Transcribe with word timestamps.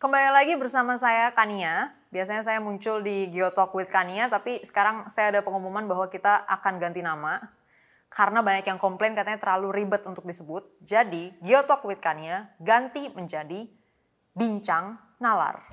Kembali 0.00 0.32
lagi 0.32 0.56
bersama 0.56 0.96
saya 0.96 1.28
Kania. 1.28 1.92
Biasanya 2.08 2.40
saya 2.40 2.56
muncul 2.56 3.04
di 3.04 3.28
Geotalk 3.36 3.76
with 3.76 3.92
Kania, 3.92 4.32
tapi 4.32 4.64
sekarang 4.64 5.12
saya 5.12 5.28
ada 5.28 5.44
pengumuman 5.44 5.84
bahwa 5.84 6.08
kita 6.08 6.40
akan 6.48 6.80
ganti 6.80 7.04
nama. 7.04 7.36
Karena 8.08 8.40
banyak 8.40 8.64
yang 8.64 8.80
komplain 8.80 9.12
katanya 9.12 9.36
terlalu 9.36 9.84
ribet 9.84 10.00
untuk 10.08 10.24
disebut. 10.24 10.64
Jadi 10.80 11.36
Geotalk 11.44 11.84
with 11.84 12.00
Kania 12.00 12.48
ganti 12.56 13.12
menjadi 13.12 13.68
Bincang 14.32 14.96
Nalar. 15.20 15.68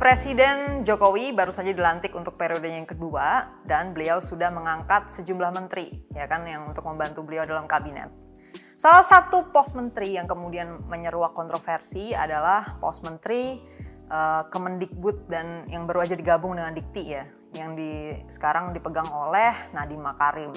Presiden 0.00 0.80
Jokowi 0.80 1.36
baru 1.36 1.52
saja 1.52 1.76
dilantik 1.76 2.16
untuk 2.16 2.40
periodenya 2.40 2.80
yang 2.80 2.88
kedua 2.88 3.52
dan 3.68 3.92
beliau 3.92 4.16
sudah 4.16 4.48
mengangkat 4.48 5.12
sejumlah 5.12 5.52
menteri 5.52 5.92
ya 6.16 6.24
kan 6.24 6.48
yang 6.48 6.72
untuk 6.72 6.88
membantu 6.88 7.20
beliau 7.20 7.44
dalam 7.44 7.68
kabinet. 7.68 8.08
Salah 8.80 9.04
satu 9.04 9.52
pos 9.52 9.76
menteri 9.76 10.16
yang 10.16 10.24
kemudian 10.24 10.80
menyeruak 10.88 11.36
kontroversi 11.36 12.16
adalah 12.16 12.80
pos 12.80 13.04
menteri 13.04 13.60
uh, 14.08 14.48
Kemendikbud 14.48 15.28
dan 15.28 15.68
yang 15.68 15.84
baru 15.84 16.08
aja 16.08 16.16
digabung 16.16 16.56
dengan 16.56 16.72
Dikti 16.72 17.04
ya, 17.04 17.28
yang 17.52 17.76
di 17.76 18.16
sekarang 18.32 18.72
dipegang 18.72 19.12
oleh 19.12 19.52
Nadiem 19.76 20.00
Makarim. 20.00 20.56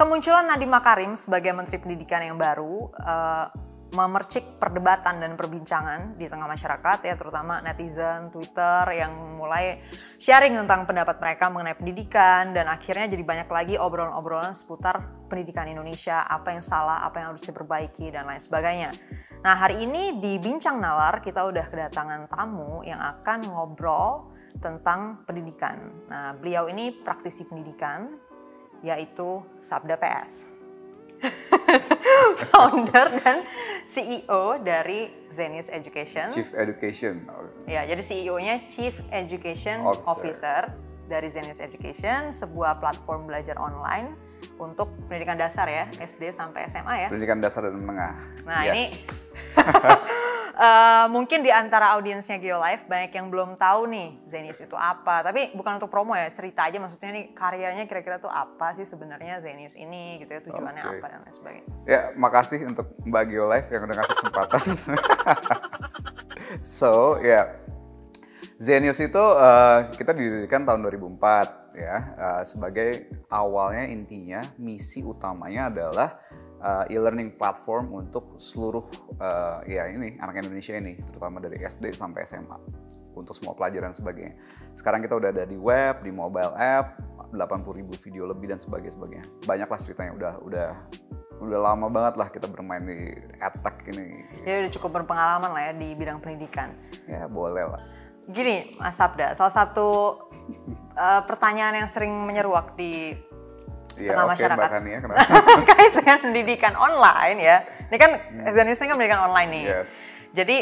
Kemunculan 0.00 0.48
Nadiem 0.48 0.72
Makarim 0.72 1.12
sebagai 1.12 1.52
Menteri 1.52 1.76
Pendidikan 1.76 2.24
yang 2.24 2.40
baru 2.40 2.88
uh, 3.04 3.67
memercik 3.88 4.60
perdebatan 4.60 5.16
dan 5.16 5.32
perbincangan 5.32 6.20
di 6.20 6.28
tengah 6.28 6.44
masyarakat 6.44 6.98
ya 7.08 7.14
terutama 7.16 7.64
netizen, 7.64 8.28
Twitter 8.28 8.84
yang 8.92 9.16
mulai 9.40 9.80
sharing 10.20 10.52
tentang 10.60 10.84
pendapat 10.84 11.16
mereka 11.16 11.48
mengenai 11.48 11.76
pendidikan 11.78 12.52
dan 12.52 12.68
akhirnya 12.68 13.08
jadi 13.08 13.24
banyak 13.24 13.48
lagi 13.48 13.74
obrolan-obrolan 13.80 14.52
seputar 14.52 15.16
pendidikan 15.32 15.72
Indonesia, 15.72 16.20
apa 16.28 16.52
yang 16.52 16.60
salah, 16.60 17.00
apa 17.00 17.24
yang 17.24 17.32
harus 17.32 17.48
diperbaiki 17.48 18.12
dan 18.12 18.28
lain 18.28 18.42
sebagainya. 18.42 18.90
Nah, 19.40 19.54
hari 19.54 19.86
ini 19.86 20.18
di 20.18 20.36
Bincang 20.36 20.82
Nalar 20.82 21.22
kita 21.22 21.46
udah 21.46 21.70
kedatangan 21.70 22.26
tamu 22.28 22.82
yang 22.82 22.98
akan 22.98 23.46
ngobrol 23.46 24.34
tentang 24.58 25.22
pendidikan. 25.24 25.78
Nah, 26.10 26.34
beliau 26.34 26.66
ini 26.66 26.90
praktisi 26.90 27.46
pendidikan 27.46 28.18
yaitu 28.82 29.42
Sabda 29.62 29.94
PS. 29.96 30.57
founder 32.50 33.08
dan 33.22 33.44
CEO 33.88 34.58
dari 34.62 35.10
Zenius 35.32 35.68
Education. 35.70 36.30
Chief 36.32 36.50
Education. 36.54 37.26
Ya, 37.68 37.84
jadi 37.84 38.02
CEO-nya 38.02 38.64
Chief 38.70 38.94
Education 39.12 39.84
Officer. 39.84 40.08
Officer 40.08 40.62
dari 41.08 41.32
Zenius 41.32 41.58
Education, 41.64 42.30
sebuah 42.30 42.78
platform 42.78 43.26
belajar 43.26 43.56
online 43.56 44.28
untuk 44.60 44.92
pendidikan 45.06 45.38
dasar 45.38 45.66
ya, 45.66 45.88
SD 45.98 46.30
sampai 46.34 46.68
SMA 46.70 46.94
ya. 47.06 47.08
Pendidikan 47.08 47.40
dasar 47.40 47.66
dan 47.66 47.80
menengah. 47.80 48.14
Nah, 48.44 48.62
yes. 48.66 48.74
ini 48.74 48.84
uh, 50.58 51.06
mungkin 51.14 51.42
di 51.42 51.50
antara 51.50 51.94
audiensnya 51.98 52.38
GeoLife 52.38 52.86
banyak 52.86 53.14
yang 53.14 53.30
belum 53.30 53.54
tahu 53.58 53.90
nih 53.90 54.08
Zenius 54.26 54.62
itu 54.62 54.74
apa. 54.74 55.22
Tapi 55.26 55.54
bukan 55.54 55.82
untuk 55.82 55.90
promo 55.90 56.14
ya, 56.14 56.30
cerita 56.30 56.66
aja 56.66 56.78
maksudnya 56.78 57.10
nih 57.14 57.24
karyanya 57.34 57.84
kira-kira 57.86 58.18
tuh 58.18 58.30
apa 58.30 58.74
sih 58.74 58.86
sebenarnya 58.86 59.40
Zenius 59.42 59.74
ini 59.78 60.22
gitu 60.22 60.30
ya, 60.38 60.40
tujuannya 60.42 60.82
okay. 60.84 60.98
apa 60.98 61.06
dan 61.06 61.18
lain 61.24 61.34
sebagainya. 61.34 61.74
Ya, 61.86 62.00
makasih 62.14 62.60
untuk 62.66 62.94
Mbak 63.06 63.24
GeoLife 63.30 63.68
yang 63.72 63.82
udah 63.86 63.96
ngasih 64.02 64.14
kesempatan. 64.22 64.62
so, 66.80 67.18
ya 67.22 67.26
yeah. 67.26 67.46
Zenius 68.58 68.98
itu 68.98 69.22
uh, 69.22 69.86
kita 69.94 70.10
didirikan 70.10 70.66
tahun 70.66 70.82
2004 70.82 71.78
ya 71.78 71.96
uh, 72.18 72.42
sebagai 72.42 73.06
awalnya 73.30 73.86
intinya 73.86 74.42
misi 74.58 74.98
utamanya 75.06 75.70
adalah 75.70 76.18
uh, 76.58 76.84
e-learning 76.90 77.38
platform 77.38 77.94
untuk 77.94 78.34
seluruh 78.34 78.82
uh, 79.22 79.62
ya 79.62 79.86
ini 79.86 80.18
anak 80.18 80.42
Indonesia 80.42 80.74
ini, 80.74 80.98
terutama 81.06 81.38
dari 81.38 81.62
SD 81.62 81.94
sampai 81.94 82.26
SMA 82.26 82.58
untuk 83.14 83.34
semua 83.34 83.54
pelajaran 83.54 83.90
sebagainya. 83.90 84.38
Sekarang 84.74 85.02
kita 85.02 85.18
udah 85.18 85.30
ada 85.34 85.46
di 85.46 85.58
web, 85.58 86.02
di 86.06 86.10
mobile 86.14 86.54
app, 86.54 86.98
80 87.34 87.78
ribu 87.82 87.94
video 87.94 88.26
lebih 88.30 88.50
dan 88.50 88.58
sebagainya 88.62 88.94
sebagainya. 88.94 89.26
Banyak 89.46 89.68
lah 89.70 89.78
ceritanya 89.78 90.12
udah 90.14 90.32
udah 90.46 90.68
udah 91.38 91.58
lama 91.62 91.86
banget 91.86 92.14
lah 92.18 92.28
kita 92.30 92.50
bermain 92.50 92.82
di 92.82 93.14
edtech 93.38 93.76
ini. 93.90 94.26
Ya 94.42 94.66
udah 94.66 94.70
cukup 94.74 95.02
berpengalaman 95.02 95.50
lah 95.54 95.62
ya 95.70 95.72
di 95.74 95.94
bidang 95.94 96.18
pendidikan. 96.18 96.74
Ya 97.06 97.30
boleh 97.30 97.66
lah. 97.66 97.82
Gini 98.28 98.76
Mas 98.76 99.00
Sabda, 99.00 99.32
salah 99.32 99.54
satu 99.54 100.20
uh, 100.92 101.22
pertanyaan 101.24 101.80
yang 101.80 101.88
sering 101.88 102.12
menyeruak 102.12 102.76
di 102.76 103.16
ya, 103.96 104.12
tengah 104.12 104.28
okay, 104.28 104.32
masyarakat 104.36 104.68
Kania, 104.68 104.98
terkait 105.56 105.92
dengan 105.96 106.16
pendidikan 106.20 106.74
online 106.76 107.38
ya. 107.40 107.56
Ini 107.88 107.96
kan 107.96 108.10
hmm. 108.20 108.52
Zenius 108.52 108.78
ini 108.84 108.86
kan 108.92 108.96
pendidikan 109.00 109.22
online 109.24 109.48
nih. 109.48 109.64
Yes. 109.64 109.90
Jadi 110.36 110.56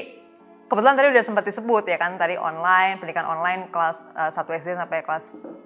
kebetulan 0.71 0.94
tadi 0.94 1.09
udah 1.10 1.25
sempat 1.27 1.44
disebut 1.47 1.84
ya 1.91 1.99
kan 1.99 2.15
tadi 2.19 2.38
online 2.38 3.03
pendidikan 3.03 3.27
online 3.27 3.71
kelas 3.71 4.06
uh, 4.15 4.31
eh, 4.31 4.59
1 4.59 4.62
SD 4.62 4.71
sampai 4.78 4.98
kelas 5.03 5.25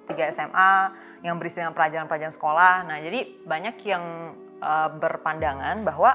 3 0.09 0.37
SMA 0.37 0.73
yang 1.21 1.37
berisi 1.37 1.61
dengan 1.61 1.77
pelajaran-pelajaran 1.77 2.33
sekolah. 2.33 2.89
Nah, 2.89 2.97
jadi 3.01 3.45
banyak 3.45 3.77
yang 3.85 4.05
uh, 4.63 4.89
berpandangan 4.97 5.83
bahwa 5.83 6.15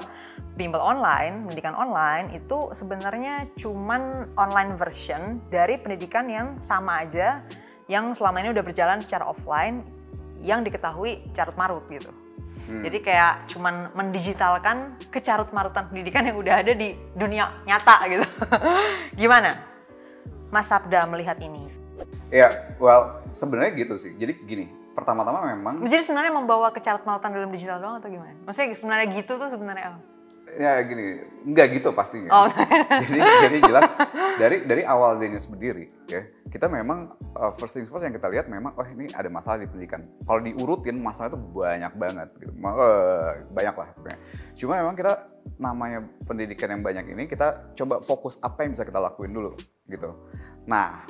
bimbel 0.56 0.80
online, 0.80 1.44
pendidikan 1.44 1.76
online 1.76 2.32
itu 2.32 2.72
sebenarnya 2.72 3.50
cuman 3.60 4.32
online 4.40 4.74
version 4.80 5.44
dari 5.52 5.76
pendidikan 5.76 6.26
yang 6.26 6.56
sama 6.64 7.04
aja 7.04 7.44
yang 7.86 8.16
selama 8.16 8.42
ini 8.42 8.50
udah 8.50 8.64
berjalan 8.66 8.98
secara 8.98 9.28
offline 9.28 9.84
yang 10.42 10.64
diketahui 10.66 11.22
carut 11.36 11.54
marut 11.54 11.84
gitu. 11.92 12.10
Hmm. 12.66 12.82
Jadi 12.82 12.98
kayak 12.98 13.46
cuman 13.54 13.94
mendigitalkan 13.94 14.98
kecarut 15.14 15.54
marutan 15.54 15.86
pendidikan 15.86 16.26
yang 16.26 16.34
udah 16.40 16.66
ada 16.66 16.74
di 16.74 16.98
dunia 17.14 17.62
nyata 17.62 17.96
gitu. 18.10 18.26
Gimana? 19.22 19.54
Mas 20.50 20.66
Sabda 20.66 21.06
melihat 21.06 21.38
ini? 21.38 21.70
Ya, 22.26 22.74
well 22.82 23.22
sebenarnya 23.30 23.86
gitu 23.86 23.94
sih. 23.94 24.18
Jadi 24.18 24.32
gini, 24.42 24.66
pertama-tama 24.96 25.52
memang. 25.52 25.84
Jadi 25.84 26.02
sebenarnya 26.02 26.32
membawa 26.32 26.72
kecarut 26.72 27.04
marutan 27.04 27.36
dalam 27.36 27.52
digital 27.52 27.78
doang 27.78 28.00
atau 28.00 28.08
gimana? 28.08 28.32
Maksudnya 28.48 28.72
sebenarnya 28.72 29.06
gitu 29.12 29.32
tuh 29.36 29.48
sebenarnya 29.52 29.84
apa? 29.92 30.16
ya 30.56 30.80
gini, 30.82 31.20
nggak 31.52 31.66
gitu 31.78 31.92
pastinya. 31.92 32.32
Oh. 32.32 32.48
jadi 33.04 33.20
jadi 33.48 33.58
jelas 33.60 33.92
dari 34.40 34.64
dari 34.64 34.82
awal 34.88 35.20
Zenius 35.20 35.44
berdiri, 35.50 35.92
ya 36.08 36.24
kita 36.48 36.66
memang 36.70 37.12
uh, 37.36 37.52
first 37.52 37.76
things 37.76 37.90
first 37.92 38.08
yang 38.08 38.16
kita 38.16 38.26
lihat 38.32 38.48
memang 38.48 38.72
oh 38.74 38.86
ini 38.88 39.12
ada 39.12 39.28
masalah 39.28 39.60
di 39.60 39.68
pendidikan. 39.68 40.00
Kalau 40.24 40.40
diurutin 40.40 40.96
masalah 40.96 41.28
itu 41.34 41.38
banyak 41.38 41.92
banget, 42.00 42.28
gitu. 42.40 42.52
Uh, 42.56 43.44
banyak 43.52 43.74
lah. 43.76 43.88
Pokoknya. 43.92 44.18
Cuma 44.56 44.72
memang 44.80 44.94
kita 44.96 45.12
namanya 45.60 45.98
pendidikan 46.24 46.72
yang 46.72 46.82
banyak 46.82 47.04
ini 47.12 47.22
kita 47.28 47.76
coba 47.76 48.00
fokus 48.00 48.40
apa 48.40 48.64
yang 48.64 48.72
bisa 48.72 48.88
kita 48.88 48.98
lakuin 48.98 49.36
dulu, 49.36 49.52
gitu. 49.90 50.16
Nah 50.64 51.04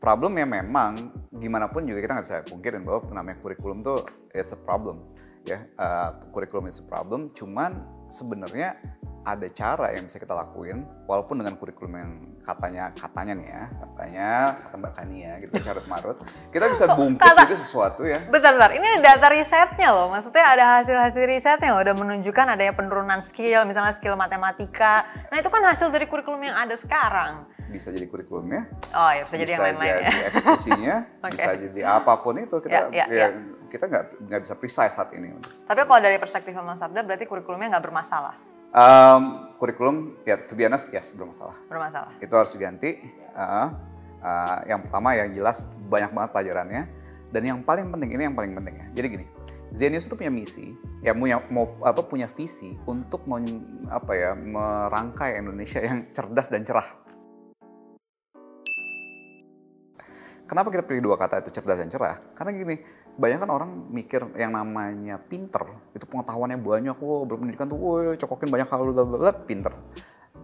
problemnya 0.00 0.44
memang 0.48 1.12
gimana 1.34 1.68
pun 1.68 1.84
juga 1.84 2.00
kita 2.04 2.12
nggak 2.18 2.26
bisa 2.26 2.36
pungkirin 2.48 2.82
bahwa 2.84 3.00
namanya 3.12 3.38
kurikulum 3.40 3.84
tuh 3.84 4.04
it's 4.32 4.52
a 4.52 4.58
problem 4.58 5.00
ya 5.44 5.64
uh, 5.78 6.18
kurikulum 6.32 6.68
is 6.68 6.80
a 6.80 6.86
problem. 6.88 7.30
Cuman 7.36 7.84
sebenarnya 8.08 8.76
ada 9.24 9.48
cara 9.48 9.96
yang 9.96 10.04
bisa 10.04 10.20
kita 10.20 10.36
lakuin 10.36 10.84
walaupun 11.08 11.40
dengan 11.40 11.56
kurikulum 11.56 11.96
yang 11.96 12.12
katanya 12.44 12.92
katanya 12.92 13.32
nih 13.32 13.48
ya 13.48 13.64
katanya 13.80 14.28
kata 14.60 14.76
Mbak 14.76 14.92
Kania 15.00 15.32
gitu 15.40 15.52
carut 15.64 15.86
marut 15.88 16.16
kita 16.52 16.68
bisa 16.68 16.84
bungkus 16.98 17.32
kata, 17.32 17.48
gitu 17.48 17.56
sesuatu 17.56 18.04
ya. 18.04 18.20
bentar 18.28 18.52
bentar. 18.52 18.70
Ini 18.76 18.84
ada 18.84 19.00
data 19.00 19.26
risetnya 19.32 19.88
loh. 19.96 20.12
Maksudnya 20.12 20.44
ada 20.44 20.64
hasil 20.78 20.92
hasil 20.92 21.24
risetnya 21.24 21.72
loh. 21.72 21.80
Udah 21.80 21.96
menunjukkan 21.96 22.46
adanya 22.52 22.76
penurunan 22.76 23.20
skill 23.24 23.64
misalnya 23.64 23.96
skill 23.96 24.14
matematika. 24.14 25.08
Nah 25.32 25.40
itu 25.40 25.48
kan 25.48 25.64
hasil 25.64 25.88
dari 25.88 26.04
kurikulum 26.04 26.44
yang 26.44 26.56
ada 26.56 26.76
sekarang. 26.76 27.48
Bisa 27.72 27.90
jadi 27.90 28.06
kurikulumnya. 28.06 28.68
Oh 28.92 29.10
ya 29.10 29.24
bisa, 29.24 29.34
bisa 29.34 29.42
jadi 29.42 29.50
yang 29.56 29.64
lain-lain 29.64 29.94
ya. 29.96 30.10
eksekusinya. 30.28 30.96
Okay. 31.24 31.40
bisa 31.40 31.52
jadi 31.56 31.80
apa 31.88 32.20
pun 32.20 32.36
itu. 32.36 32.56
Kita 32.60 32.92
ya, 32.92 32.92
ya, 32.92 33.06
ya, 33.08 33.26
ya 33.32 33.53
kita 33.74 33.90
nggak 33.90 34.04
nggak 34.30 34.40
bisa 34.46 34.54
precise 34.54 34.94
saat 34.94 35.10
ini. 35.18 35.34
Tapi 35.66 35.80
kalau 35.82 35.98
dari 35.98 36.14
perspektif 36.22 36.54
Mas 36.62 36.78
Sabda 36.78 37.02
berarti 37.02 37.26
kurikulumnya 37.26 37.74
nggak 37.74 37.84
bermasalah? 37.90 38.38
Um, 38.70 39.50
kurikulum 39.58 40.22
ya 40.22 40.38
to 40.46 40.54
be 40.54 40.62
honest, 40.62 40.94
yes 40.94 41.10
bermasalah. 41.10 41.58
Bermasalah. 41.66 42.14
Itu 42.22 42.38
harus 42.38 42.54
diganti. 42.54 43.02
Uh, 43.34 43.74
uh, 44.22 44.58
yang 44.70 44.86
pertama 44.86 45.18
yang 45.18 45.34
jelas 45.34 45.66
banyak 45.90 46.14
banget 46.14 46.30
pelajarannya 46.30 46.82
dan 47.34 47.42
yang 47.42 47.58
paling 47.66 47.90
penting 47.90 48.14
ini 48.14 48.22
yang 48.30 48.36
paling 48.38 48.54
penting 48.54 48.78
ya. 48.78 48.86
Jadi 48.94 49.06
gini, 49.10 49.26
Zenius 49.74 50.06
itu 50.06 50.14
punya 50.14 50.30
misi, 50.30 50.70
ya 51.02 51.10
punya 51.10 51.42
mau 51.50 51.74
apa 51.82 52.06
punya 52.06 52.30
visi 52.30 52.78
untuk 52.86 53.26
mau 53.26 53.42
apa 53.90 54.12
ya 54.14 54.38
merangkai 54.38 55.42
Indonesia 55.42 55.82
yang 55.82 56.14
cerdas 56.14 56.46
dan 56.46 56.62
cerah. 56.62 56.86
Kenapa 60.44 60.68
kita 60.70 60.84
pilih 60.86 61.10
dua 61.10 61.16
kata 61.18 61.42
itu 61.42 61.50
cerdas 61.56 61.80
dan 61.80 61.90
cerah? 61.90 62.20
Karena 62.36 62.52
gini, 62.52 62.76
banyak 63.14 63.38
kan 63.46 63.50
orang 63.50 63.70
mikir 63.94 64.26
yang 64.34 64.54
namanya 64.54 65.22
pinter 65.22 65.62
itu 65.94 66.02
pengetahuannya 66.06 66.58
banyak, 66.58 66.96
wow 66.98 67.22
berpendidikan 67.24 67.70
tuh, 67.70 67.78
wow 67.78 68.14
cokokin 68.18 68.50
banyak 68.50 68.68
hal, 68.68 68.80
bla 68.90 69.32
pinter. 69.46 69.72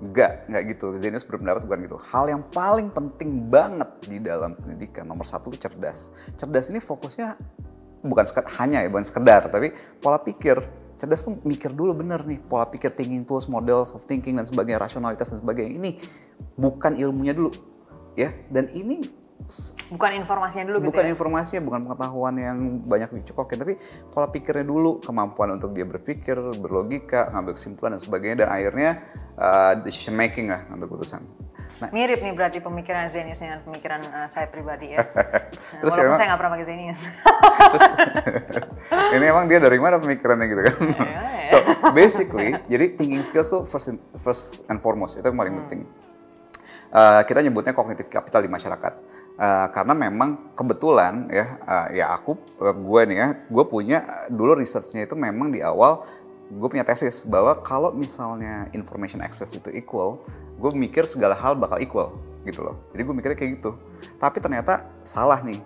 Enggak, 0.00 0.49
enggak 0.49 0.62
gitu. 0.72 0.87
Zenius 0.96 1.28
berpendapat 1.28 1.69
bukan 1.69 1.78
gitu. 1.84 1.96
Hal 2.00 2.25
yang 2.32 2.40
paling 2.49 2.88
penting 2.88 3.44
banget 3.52 3.90
di 4.08 4.17
dalam 4.17 4.56
pendidikan 4.56 5.05
nomor 5.05 5.28
satu 5.28 5.52
itu 5.52 5.61
cerdas. 5.61 6.08
Cerdas 6.40 6.72
ini 6.72 6.81
fokusnya 6.81 7.37
bukan 8.00 8.25
sekedar, 8.25 8.49
hanya 8.64 8.81
ya, 8.81 8.88
bukan 8.88 9.05
sekedar, 9.05 9.52
tapi 9.52 9.76
pola 10.00 10.17
pikir. 10.17 10.56
Cerdas 10.96 11.20
tuh 11.25 11.37
mikir 11.44 11.72
dulu 11.72 11.96
bener 12.00 12.25
nih, 12.25 12.40
pola 12.40 12.64
pikir 12.69 12.96
thinking 12.96 13.28
tools, 13.28 13.44
model 13.44 13.84
of 13.84 14.00
thinking 14.08 14.40
dan 14.40 14.49
sebagainya, 14.49 14.81
rasionalitas 14.81 15.32
dan 15.37 15.44
sebagainya. 15.44 15.76
Ini 15.76 15.90
bukan 16.56 16.96
ilmunya 16.96 17.37
dulu, 17.37 17.52
ya. 18.17 18.32
Dan 18.49 18.72
ini 18.72 19.05
bukan 19.97 20.11
informasinya 20.21 20.65
dulu 20.71 20.79
bukan 20.93 21.03
gitu 21.03 21.11
ya? 21.11 21.15
informasinya 21.17 21.63
bukan 21.65 21.81
pengetahuan 21.89 22.35
yang 22.39 22.59
banyak 22.85 23.09
dicokokin 23.25 23.59
tapi 23.59 23.75
pola 24.13 24.29
pikirnya 24.29 24.65
dulu 24.69 25.01
kemampuan 25.03 25.57
untuk 25.57 25.75
dia 25.75 25.89
berpikir 25.89 26.37
berlogika 26.61 27.33
ngambil 27.35 27.57
kesimpulan 27.57 27.97
dan 27.97 28.03
sebagainya 28.03 28.37
dan 28.47 28.49
akhirnya 28.53 28.91
uh, 29.41 29.73
decision 29.81 30.15
making 30.15 30.53
lah 30.53 30.63
ngambil 30.71 30.87
keputusan. 30.95 31.23
Nah, 31.81 31.89
mirip 31.97 32.21
nih 32.21 32.37
berarti 32.37 32.61
pemikiran 32.61 33.09
Zenius 33.09 33.41
dengan 33.41 33.65
pemikiran 33.65 34.05
uh, 34.05 34.29
saya 34.29 34.53
pribadi 34.53 34.93
ya. 34.93 35.01
Nah, 35.11 35.87
terus 35.87 35.93
walaupun 35.97 36.13
emang, 36.13 36.19
saya 36.19 36.27
nggak 36.31 36.41
pernah 36.41 36.53
pakai 36.55 36.67
Zenius. 36.67 37.01
Terus, 37.73 37.83
ini 39.17 39.25
emang 39.27 39.45
dia 39.49 39.59
dari 39.59 39.79
mana 39.81 39.97
pemikirannya 39.99 40.47
gitu 40.47 40.63
kan? 40.63 40.75
Ya, 40.95 41.21
ya. 41.41 41.47
so 41.49 41.57
basically 41.97 42.55
jadi 42.69 42.95
thinking 42.95 43.25
skills 43.25 43.49
tuh 43.49 43.63
first, 43.65 43.91
in, 43.91 43.97
first 44.21 44.69
and 44.69 44.79
foremost 44.79 45.17
itu 45.17 45.25
yang 45.25 45.39
paling 45.39 45.55
hmm. 45.57 45.63
penting. 45.67 45.81
Uh, 46.91 47.23
kita 47.23 47.41
nyebutnya 47.41 47.71
kognitif 47.71 48.11
capital 48.11 48.43
di 48.43 48.51
masyarakat 48.51 48.93
uh, 49.41 49.67
karena 49.73 49.97
memang 49.97 50.53
kebetulan 50.53 51.27
ya 51.33 51.57
uh, 51.65 51.89
ya 51.89 52.05
aku 52.13 52.37
uh, 52.61 52.77
gue 52.77 53.01
nih 53.09 53.17
ya 53.17 53.29
gue 53.49 53.65
punya 53.65 53.99
dulu 54.29 54.61
researchnya 54.61 55.09
itu 55.09 55.17
memang 55.17 55.51
di 55.51 55.65
awal 55.65 56.05
gue 56.51 56.69
punya 56.69 56.85
tesis 56.85 57.25
bahwa 57.25 57.57
kalau 57.65 57.97
misalnya 57.97 58.69
information 58.77 59.25
access 59.25 59.57
itu 59.57 59.73
equal 59.73 60.21
gue 60.61 60.71
mikir 60.77 61.09
segala 61.09 61.33
hal 61.33 61.57
bakal 61.57 61.81
equal 61.81 62.21
gitu 62.45 62.65
loh. 62.65 62.77
Jadi 62.93 63.03
gue 63.05 63.15
mikirnya 63.15 63.39
kayak 63.39 63.51
gitu. 63.61 63.77
Tapi 64.17 64.41
ternyata 64.41 64.89
salah 65.05 65.41
nih. 65.45 65.61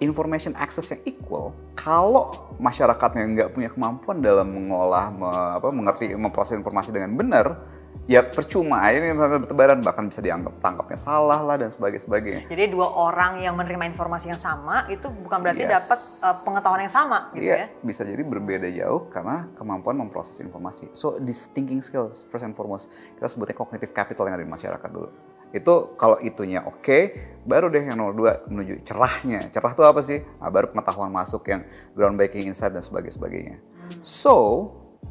Information 0.00 0.56
access 0.56 0.88
yang 0.88 1.04
equal 1.04 1.52
kalau 1.76 2.56
masyarakatnya 2.56 3.24
nggak 3.36 3.48
punya 3.52 3.68
kemampuan 3.68 4.24
dalam 4.24 4.48
mengolah 4.48 5.12
me, 5.12 5.28
apa, 5.60 5.68
mengerti 5.68 6.16
memproses 6.16 6.56
informasi 6.56 6.88
dengan 6.88 7.12
benar 7.12 7.60
ya 8.10 8.26
percuma 8.26 8.90
ini 8.90 9.14
bertebaran 9.14 9.78
bahkan 9.86 10.10
bisa 10.10 10.18
dianggap 10.18 10.58
tangkapnya 10.58 10.98
salah 10.98 11.46
lah 11.46 11.54
dan 11.54 11.70
sebagainya 11.70 12.02
sebagainya. 12.02 12.42
Jadi 12.50 12.74
dua 12.74 12.90
orang 12.90 13.38
yang 13.38 13.54
menerima 13.54 13.86
informasi 13.94 14.34
yang 14.34 14.40
sama 14.42 14.90
itu 14.90 15.06
bukan 15.06 15.38
berarti 15.38 15.62
yes. 15.62 15.70
dapat 15.78 15.98
uh, 16.26 16.36
pengetahuan 16.42 16.82
yang 16.82 16.90
sama 16.90 17.30
gitu 17.38 17.46
yeah, 17.46 17.70
ya? 17.70 17.78
Bisa 17.86 18.02
jadi 18.02 18.18
berbeda 18.26 18.66
jauh 18.66 19.06
karena 19.14 19.46
kemampuan 19.54 19.94
memproses 19.94 20.42
informasi. 20.42 20.90
So 20.90 21.22
this 21.22 21.46
thinking 21.54 21.78
skills 21.78 22.26
first 22.26 22.42
and 22.42 22.58
foremost 22.58 22.90
kita 23.14 23.30
sebutnya 23.30 23.54
cognitive 23.54 23.94
capital 23.94 24.26
yang 24.26 24.42
ada 24.42 24.42
di 24.42 24.50
masyarakat 24.50 24.90
dulu. 24.90 25.08
Itu 25.54 25.94
kalau 25.94 26.18
itunya 26.18 26.66
oke, 26.66 26.82
okay, 26.82 27.02
baru 27.46 27.70
deh 27.70 27.82
yang 27.82 27.94
nomor 27.94 28.14
dua 28.18 28.32
menuju 28.50 28.82
cerahnya. 28.82 29.54
Cerah 29.54 29.70
itu 29.70 29.82
apa 29.86 30.02
sih? 30.02 30.18
Nah, 30.42 30.50
baru 30.50 30.70
pengetahuan 30.70 31.10
masuk 31.14 31.46
yang 31.46 31.62
groundbreaking 31.94 32.50
insight 32.50 32.74
dan 32.74 32.82
sebagainya 32.82 33.14
sebagainya. 33.14 33.56
So 34.02 34.66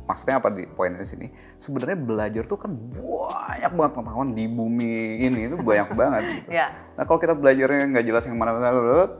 maksudnya 0.09 0.41
apa 0.41 0.49
di 0.49 0.65
poin 0.65 0.89
di 0.89 1.05
sini 1.05 1.29
sebenarnya 1.53 1.97
belajar 2.01 2.43
tuh 2.49 2.57
kan 2.57 2.73
banyak 2.73 3.71
banget 3.77 3.91
pengetahuan 3.93 4.29
di 4.33 4.45
bumi 4.49 5.21
ini 5.21 5.45
itu 5.45 5.61
banyak 5.61 5.89
banget 5.93 6.21
gitu. 6.25 6.49
yeah. 6.57 6.73
Nah 6.97 7.05
kalau 7.05 7.21
kita 7.21 7.37
belajarnya 7.37 7.93
nggak 7.93 8.05
jelas 8.09 8.25
yang 8.25 8.41
mana 8.41 8.57
mana 8.57 8.73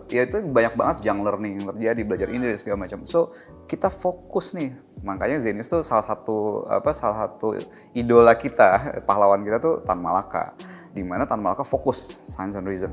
ya 0.10 0.26
itu 0.26 0.42
banyak 0.50 0.74
banget 0.74 0.98
young 1.06 1.22
learning 1.22 1.62
yang 1.62 1.66
terjadi 1.78 2.02
belajar 2.02 2.28
ini 2.34 2.44
dan 2.50 2.58
segala 2.58 2.78
macam. 2.90 3.06
So 3.06 3.30
kita 3.70 3.94
fokus 3.94 4.58
nih 4.58 4.74
makanya 5.06 5.38
Zenius 5.46 5.70
tuh 5.70 5.86
salah 5.86 6.04
satu 6.04 6.66
apa 6.66 6.90
salah 6.98 7.30
satu 7.30 7.54
idola 7.94 8.34
kita 8.34 8.82
pahlawan 9.08 9.46
kita 9.46 9.62
tuh 9.62 9.86
Tan 9.86 10.02
Malaka 10.02 10.58
di 10.90 11.06
mana 11.06 11.30
Tan 11.30 11.38
Malaka 11.38 11.62
fokus 11.62 12.18
science 12.26 12.58
and 12.58 12.66
reason 12.66 12.92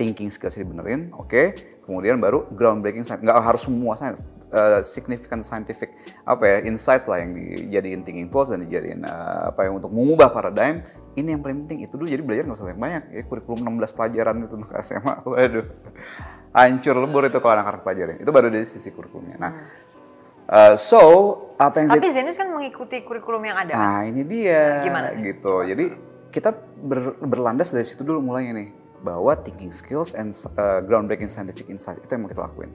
thinking 0.00 0.32
skills 0.32 0.56
dibenerin 0.56 1.12
oke 1.14 1.28
okay. 1.30 1.75
Kemudian 1.86 2.18
baru 2.18 2.50
groundbreaking 2.50 3.06
science. 3.06 3.22
Nggak 3.22 3.38
harus 3.40 3.62
semua 3.62 3.94
science 3.94 4.20
uh, 4.50 4.82
significant 4.82 5.46
scientific 5.46 5.94
apa 6.26 6.44
ya 6.44 6.56
insights 6.66 7.06
lah 7.06 7.22
yang 7.22 7.32
dijadiin 7.32 8.02
thinking 8.02 8.28
tools 8.28 8.50
dan 8.50 8.66
dijadiin 8.66 9.06
uh, 9.06 9.54
apa 9.54 9.70
yang 9.70 9.78
untuk 9.78 9.94
mengubah 9.94 10.34
paradigm. 10.34 10.82
Ini 11.16 11.38
yang 11.38 11.40
paling 11.40 11.64
penting. 11.64 11.86
Itu 11.86 11.96
dulu 11.96 12.10
jadi 12.10 12.20
belajar 12.20 12.44
nggak 12.44 12.58
usah 12.58 12.66
banyak 12.68 12.80
banyak 12.82 13.02
ya 13.14 13.22
kurikulum 13.24 13.64
16 13.64 13.96
pelajaran 13.96 14.34
itu 14.44 14.54
untuk 14.58 14.70
SMA 14.82 15.14
waduh. 15.30 15.66
Hancur 16.56 16.96
lebur 16.96 17.22
itu 17.28 17.38
kalau 17.40 17.54
anak-anak 17.56 17.82
pelajarin. 17.86 18.16
Itu 18.20 18.30
baru 18.34 18.50
dari 18.52 18.66
sisi 18.66 18.92
kurikulumnya. 18.92 19.38
Nah 19.38 19.52
Uh, 20.46 20.78
so 20.78 21.02
apa 21.58 21.82
yang 21.82 21.90
tapi 21.90 22.06
Zenus 22.14 22.38
kan 22.38 22.46
mengikuti 22.46 23.02
kurikulum 23.02 23.42
yang 23.50 23.58
ada. 23.66 23.74
Nah 23.74 24.06
ini 24.06 24.22
dia. 24.22 24.86
Gimana? 24.86 25.10
Gitu. 25.18 25.54
Jadi 25.66 25.84
kita 26.30 26.54
ber, 26.54 27.18
berlandas 27.18 27.74
dari 27.74 27.82
situ 27.82 28.06
dulu 28.06 28.22
mulainya 28.22 28.54
nih 28.54 28.68
bahwa 29.02 29.36
thinking 29.40 29.72
skills 29.72 30.16
and 30.16 30.32
uh, 30.60 30.80
groundbreaking 30.84 31.28
scientific 31.28 31.68
insight 31.68 32.00
itu 32.00 32.10
yang 32.12 32.24
mau 32.24 32.30
kita 32.30 32.44
lakuin 32.46 32.72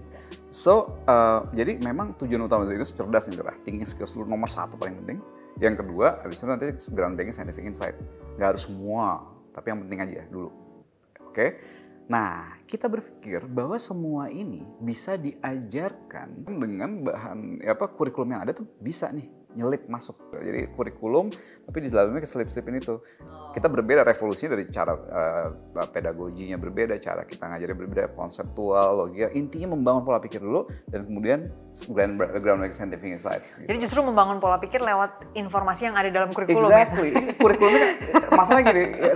So, 0.52 1.00
uh, 1.08 1.48
jadi 1.56 1.80
memang 1.80 2.20
tujuan 2.20 2.44
utama 2.44 2.68
itu 2.68 2.84
cerdas 2.92 3.32
nih, 3.32 3.40
cerah. 3.40 3.56
Thinking 3.64 3.88
skills 3.88 4.12
dulu 4.12 4.28
nomor 4.28 4.52
satu 4.52 4.76
paling 4.76 5.00
penting. 5.00 5.24
Yang 5.64 5.88
kedua, 5.88 6.20
habis 6.20 6.44
itu 6.44 6.48
nanti 6.52 6.68
groundbreaking 6.92 7.32
scientific 7.32 7.64
insight. 7.64 7.96
Gak 8.36 8.56
harus 8.56 8.68
semua, 8.68 9.32
tapi 9.56 9.72
yang 9.72 9.80
penting 9.88 10.00
aja 10.04 10.28
dulu. 10.28 10.52
Oke? 11.24 11.32
Okay? 11.32 11.50
Nah, 12.12 12.60
kita 12.68 12.92
berpikir 12.92 13.48
bahwa 13.48 13.80
semua 13.80 14.28
ini 14.28 14.68
bisa 14.84 15.16
diajarkan 15.16 16.44
dengan 16.44 17.00
bahan 17.00 17.64
apa 17.64 17.88
kurikulum 17.88 18.36
yang 18.36 18.44
ada 18.44 18.52
tuh 18.52 18.68
bisa 18.84 19.08
nih 19.16 19.32
nyelip 19.56 19.88
masuk 19.92 20.16
jadi 20.40 20.72
kurikulum 20.72 21.32
tapi 21.68 21.78
di 21.84 21.90
dalamnya 21.92 22.24
keselip-selipin 22.24 22.80
itu 22.80 23.00
kita 23.52 23.68
berbeda 23.68 24.08
revolusinya 24.08 24.56
dari 24.56 24.66
cara 24.72 24.94
uh, 24.96 25.48
pedagoginya 25.92 26.56
berbeda 26.56 26.96
cara 27.00 27.28
kita 27.28 27.52
ngajarin 27.52 27.78
berbeda 27.78 28.16
konseptual 28.16 29.08
logika 29.08 29.32
intinya 29.36 29.76
membangun 29.76 30.04
pola 30.08 30.20
pikir 30.24 30.40
dulu 30.40 30.68
dan 30.88 31.04
kemudian 31.04 31.52
ground 31.92 32.16
groundbreaking 32.18 32.76
scientific 32.76 33.10
insights 33.12 33.60
gitu. 33.60 33.68
jadi 33.68 33.78
justru 33.84 34.00
membangun 34.04 34.40
pola 34.40 34.58
pikir 34.60 34.80
lewat 34.80 35.36
informasi 35.36 35.92
yang 35.92 35.96
ada 36.00 36.10
dalam 36.12 36.32
kurikulum 36.32 36.68
ya? 36.68 36.88
exactly 36.88 37.10
ya? 37.12 37.22
kurikulumnya 37.36 37.88
masalah 38.32 38.62
gini 38.64 38.84
ya, 38.98 39.14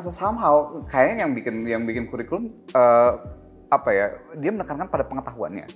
somehow 0.00 0.84
kayaknya 0.88 1.24
yang 1.24 1.32
bikin 1.32 1.54
yang 1.64 1.82
bikin 1.88 2.04
kurikulum 2.12 2.52
uh, 2.76 3.38
apa 3.68 3.90
ya 3.92 4.06
dia 4.36 4.50
menekankan 4.52 4.88
pada 4.88 5.04
pengetahuannya. 5.04 5.66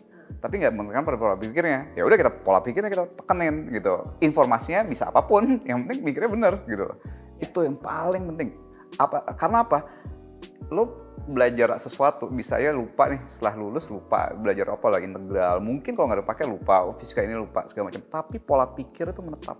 Tapi 0.41 0.55
nggak 0.59 0.75
menekan 0.75 1.05
pada 1.05 1.19
pola 1.21 1.37
pikirnya. 1.39 1.93
Ya 1.95 2.03
udah 2.09 2.17
kita 2.17 2.33
pola 2.43 2.65
pikirnya 2.65 2.89
kita 2.89 3.05
tekenin 3.15 3.69
gitu. 3.71 4.17
Informasinya 4.25 4.83
bisa 4.89 5.13
apa 5.13 5.23
pun 5.23 5.45
yang 5.69 5.85
penting 5.87 6.01
mikirnya 6.03 6.31
bener 6.33 6.55
gitu 6.67 6.89
itu 7.43 7.59
yang 7.67 7.77
paling 7.77 8.23
penting. 8.33 8.55
Apa 8.97 9.35
karena 9.35 9.67
apa? 9.67 9.83
Lo 10.71 11.03
belajar 11.23 11.77
sesuatu 11.79 12.27
bisa 12.33 12.59
ya 12.59 12.75
lupa 12.75 13.07
nih 13.07 13.23
setelah 13.29 13.55
lulus 13.55 13.87
lupa 13.91 14.33
belajar 14.39 14.71
apa 14.71 14.87
lagi 14.89 15.11
integral. 15.11 15.59
Mungkin 15.59 15.93
kalau 15.99 16.07
nggak 16.09 16.23
dipakai 16.23 16.47
lupa 16.47 16.87
oh, 16.87 16.95
fisika 16.95 17.27
ini 17.27 17.35
lupa 17.35 17.67
segala 17.67 17.91
macam. 17.91 18.03
Tapi 18.07 18.39
pola 18.39 18.71
pikir 18.71 19.11
itu 19.11 19.21
menetap. 19.21 19.59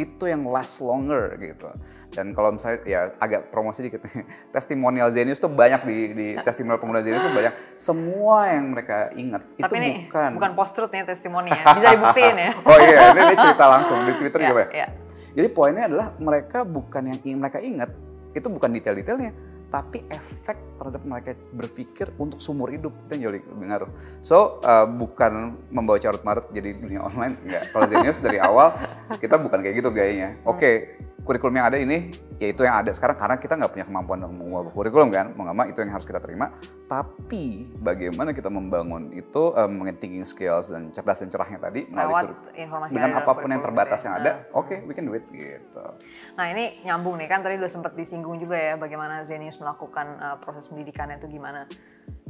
Itu 0.00 0.24
yang 0.26 0.48
last 0.48 0.80
longer 0.80 1.36
gitu. 1.36 1.68
Dan 2.12 2.36
kalau 2.36 2.52
misalnya 2.52 2.84
ya 2.84 3.00
agak 3.16 3.48
promosi 3.48 3.88
dikit 3.88 4.04
testimonial 4.54 5.08
Zenius 5.08 5.40
tuh 5.40 5.48
banyak 5.48 5.80
di 5.88 5.96
di 6.12 6.26
testimonial 6.46 6.76
pemuda 6.76 7.00
Zenius 7.00 7.24
tuh 7.24 7.32
banyak 7.32 7.54
semua 7.80 8.52
yang 8.52 8.76
mereka 8.76 9.08
ingat 9.16 9.42
Tapi 9.56 9.64
itu 9.64 9.74
ini 9.80 9.90
bukan 10.12 10.30
bukan 10.36 10.52
post 10.52 10.72
truth 10.76 10.92
nih 10.92 11.08
testimoninya. 11.08 11.62
Bisa 11.80 11.88
dibuktiin 11.96 12.36
ya. 12.36 12.50
oh 12.68 12.78
iya, 12.78 12.98
ini, 13.16 13.20
ini 13.32 13.36
cerita 13.40 13.64
langsung 13.64 13.98
di 14.04 14.12
Twitter 14.20 14.40
yeah, 14.44 14.50
juga 14.52 14.64
ya. 14.68 14.78
Yeah. 14.84 14.90
Jadi 15.32 15.48
poinnya 15.48 15.88
adalah 15.88 16.12
mereka 16.20 16.68
bukan 16.68 17.08
yang 17.08 17.40
mereka 17.40 17.58
ingat 17.64 17.88
itu 18.32 18.48
bukan 18.48 18.72
detail-detailnya, 18.72 19.32
tapi 19.72 20.04
efek 20.08 20.56
terhadap 20.76 21.02
mereka 21.04 21.32
berpikir 21.52 22.12
untuk 22.20 22.40
sumur 22.40 22.68
hidup 22.68 22.92
itu 23.08 23.12
yang 23.16 23.32
jadi 23.32 23.40
lebih 23.40 23.66
ngaruh. 23.72 23.90
So 24.20 24.60
uh, 24.60 24.84
bukan 24.84 25.56
membawa 25.72 25.96
carut 25.96 26.20
marut 26.24 26.48
jadi 26.52 26.76
dunia 26.76 27.00
online, 27.00 27.40
enggak. 27.44 27.72
Kalau 27.72 27.84
Zenius 27.88 28.20
dari 28.20 28.36
awal 28.36 28.76
kita 29.16 29.40
bukan 29.40 29.64
kayak 29.64 29.80
gitu 29.80 29.88
gayanya. 29.92 30.36
Oke, 30.44 30.60
okay, 30.60 30.74
kurikulum 31.22 31.54
yang 31.54 31.66
ada 31.70 31.78
ini 31.78 32.10
ya 32.42 32.50
itu 32.50 32.66
yang 32.66 32.82
ada 32.82 32.90
sekarang 32.90 33.14
karena 33.14 33.36
kita 33.38 33.54
nggak 33.54 33.70
punya 33.70 33.86
kemampuan 33.86 34.18
untuk 34.26 34.42
mengubah 34.42 34.74
kurikulum 34.74 35.08
kan? 35.14 35.30
Mau 35.38 35.46
nggak 35.46 35.56
mau 35.56 35.66
itu 35.70 35.78
yang 35.78 35.94
harus 35.94 36.02
kita 36.02 36.18
terima. 36.18 36.50
Tapi 36.90 37.70
bagaimana 37.78 38.34
kita 38.34 38.50
membangun 38.50 39.14
itu 39.14 39.54
um, 39.54 39.86
thinking 39.94 40.26
skills 40.26 40.74
dan 40.74 40.90
cerdas 40.90 41.22
dan 41.22 41.30
cerahnya 41.30 41.62
tadi 41.62 41.86
melalui 41.86 42.34
informasi 42.58 42.98
dengan 42.98 43.22
apa 43.22 43.32
pun 43.38 43.48
yang 43.48 43.62
terbatas 43.62 44.02
yang 44.02 44.14
ada 44.18 44.50
oke 44.50 44.66
okay, 44.66 44.78
we 44.82 44.92
can 44.92 45.06
do 45.06 45.14
it 45.14 45.22
gitu. 45.30 45.86
Nah 46.34 46.50
ini 46.50 46.82
nyambung 46.82 47.14
nih 47.22 47.30
kan 47.30 47.46
tadi 47.46 47.54
udah 47.54 47.70
sempat 47.70 47.94
disinggung 47.94 48.42
juga 48.42 48.58
ya 48.58 48.74
bagaimana 48.74 49.22
Zenius 49.22 49.62
melakukan 49.62 50.06
uh, 50.18 50.36
proses 50.42 50.66
pendidikannya 50.66 51.22
itu 51.22 51.30
gimana. 51.30 51.70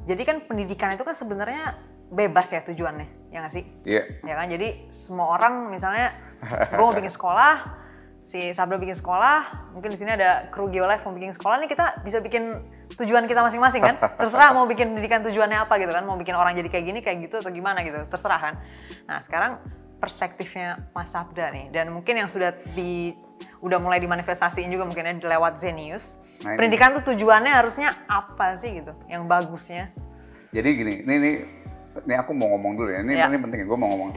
Jadi 0.05 0.23
kan 0.29 0.37
pendidikan 0.45 0.93
itu 0.93 1.07
kan 1.07 1.17
sebenarnya 1.17 1.81
bebas 2.13 2.53
ya 2.53 2.61
tujuannya 2.61 3.33
ya 3.33 3.41
nggak 3.41 3.55
sih? 3.57 3.65
Iya. 3.89 4.03
Ya 4.21 4.29
yeah. 4.29 4.37
kan? 4.37 4.47
Jadi 4.53 4.69
semua 4.93 5.41
orang 5.41 5.73
misalnya 5.73 6.13
gue 6.77 6.85
mau 6.85 6.93
bikin 6.93 7.09
sekolah 7.09 7.82
si 8.23 8.55
Sabda 8.55 8.79
bikin 8.79 8.95
sekolah, 8.95 9.71
mungkin 9.75 9.91
di 9.91 9.99
sini 9.99 10.15
ada 10.15 10.47
kru 10.55 10.71
Geolife 10.71 11.03
mau 11.11 11.15
bikin 11.15 11.35
sekolah 11.35 11.59
nih 11.59 11.69
kita 11.71 12.07
bisa 12.07 12.23
bikin 12.23 12.63
tujuan 12.95 13.27
kita 13.27 13.43
masing-masing 13.43 13.83
kan. 13.83 13.99
Terserah 14.23 14.55
mau 14.55 14.65
bikin 14.71 14.95
pendidikan 14.95 15.27
tujuannya 15.27 15.59
apa 15.67 15.75
gitu 15.83 15.91
kan, 15.91 16.07
mau 16.07 16.15
bikin 16.15 16.39
orang 16.39 16.55
jadi 16.55 16.71
kayak 16.71 16.85
gini 16.87 16.99
kayak 17.03 17.19
gitu 17.27 17.43
atau 17.43 17.51
gimana 17.51 17.83
gitu, 17.83 18.07
terserah 18.07 18.41
kan. 18.41 18.55
Nah 19.11 19.19
sekarang 19.21 19.59
perspektifnya 19.99 20.91
Mas 20.95 21.11
Sabda 21.15 21.51
nih 21.55 21.71
dan 21.71 21.91
mungkin 21.95 22.19
yang 22.19 22.27
sudah 22.27 22.55
di 22.75 23.15
udah 23.63 23.79
mulai 23.79 24.03
dimanifestasiin 24.03 24.71
juga 24.71 24.87
mungkin 24.87 25.07
ya 25.07 25.15
lewat 25.39 25.63
Zenius. 25.63 26.23
Nah, 26.43 26.59
Pendidikan 26.59 26.91
tuh 26.99 27.15
tujuannya 27.15 27.55
harusnya 27.55 28.07
apa 28.11 28.59
sih 28.59 28.83
gitu? 28.83 28.91
Yang 29.07 29.23
bagusnya? 29.31 29.85
Jadi 30.51 30.69
gini, 30.75 30.95
ini 31.07 31.15
ini 31.15 31.33
ini 31.93 32.15
aku 32.17 32.33
mau 32.33 32.49
ngomong 32.57 32.73
dulu 32.75 32.89
ya. 32.89 33.01
Ini 33.05 33.13
ya. 33.13 33.27
ini 33.29 33.39
penting 33.39 33.65
ya, 33.65 33.67
gue 33.69 33.79
mau 33.79 33.89
ngomong. 33.93 34.11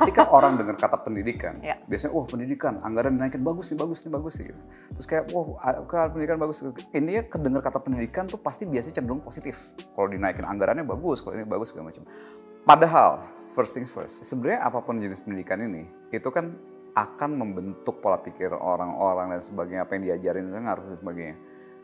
Ketika 0.00 0.28
orang 0.34 0.58
dengar 0.58 0.76
kata 0.76 0.98
pendidikan, 1.00 1.54
ya. 1.62 1.78
biasanya, 1.86 2.10
wah 2.10 2.22
oh, 2.22 2.26
pendidikan, 2.26 2.82
anggaran 2.82 3.14
dinaikin 3.14 3.42
bagus 3.46 3.70
nih, 3.70 3.78
bagus 3.78 3.98
nih, 4.02 4.12
bagus 4.12 4.34
nih. 4.42 4.46
Gitu. 4.50 4.60
Terus 4.98 5.06
kayak, 5.06 5.24
wah 5.30 5.44
oh, 5.46 6.08
pendidikan 6.10 6.38
bagus. 6.42 6.62
Intinya 6.90 7.22
kedengar 7.26 7.60
kata 7.62 7.78
pendidikan 7.78 8.24
tuh 8.26 8.42
pasti 8.42 8.66
biasanya 8.66 8.98
cenderung 8.98 9.22
positif. 9.22 9.72
Kalau 9.94 10.10
dinaikin 10.10 10.42
anggarannya 10.42 10.82
bagus, 10.82 11.22
kalau 11.22 11.38
ini 11.38 11.46
bagus 11.46 11.70
segala 11.70 11.94
macam. 11.94 12.02
Padahal 12.66 13.24
first 13.54 13.72
things 13.72 13.88
first, 13.88 14.26
sebenarnya 14.26 14.66
apa 14.66 14.84
pun 14.84 15.00
jenis 15.00 15.22
pendidikan 15.22 15.62
ini, 15.62 15.88
itu 16.12 16.28
kan 16.28 16.58
akan 16.92 17.38
membentuk 17.38 18.02
pola 18.02 18.18
pikir 18.18 18.50
orang-orang 18.50 19.38
dan 19.38 19.40
sebagainya, 19.40 19.86
apa 19.86 19.94
yang 19.96 20.02
diajarin 20.10 20.50
dan 20.50 20.66
harus 20.66 20.90
dan 20.90 20.98
sebagainya. 20.98 21.36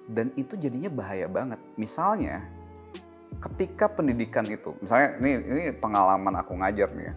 Dan 0.07 0.31
itu 0.39 0.55
jadinya 0.55 0.91
bahaya 0.91 1.27
banget. 1.27 1.59
Misalnya, 1.75 2.47
ketika 3.41 3.91
pendidikan 3.91 4.45
itu, 4.49 4.75
misalnya 4.81 5.21
ini 5.21 5.31
ini 5.45 5.63
pengalaman 5.77 6.35
aku 6.41 6.57
ngajar 6.57 6.89
nih 6.97 7.13
ya, 7.13 7.15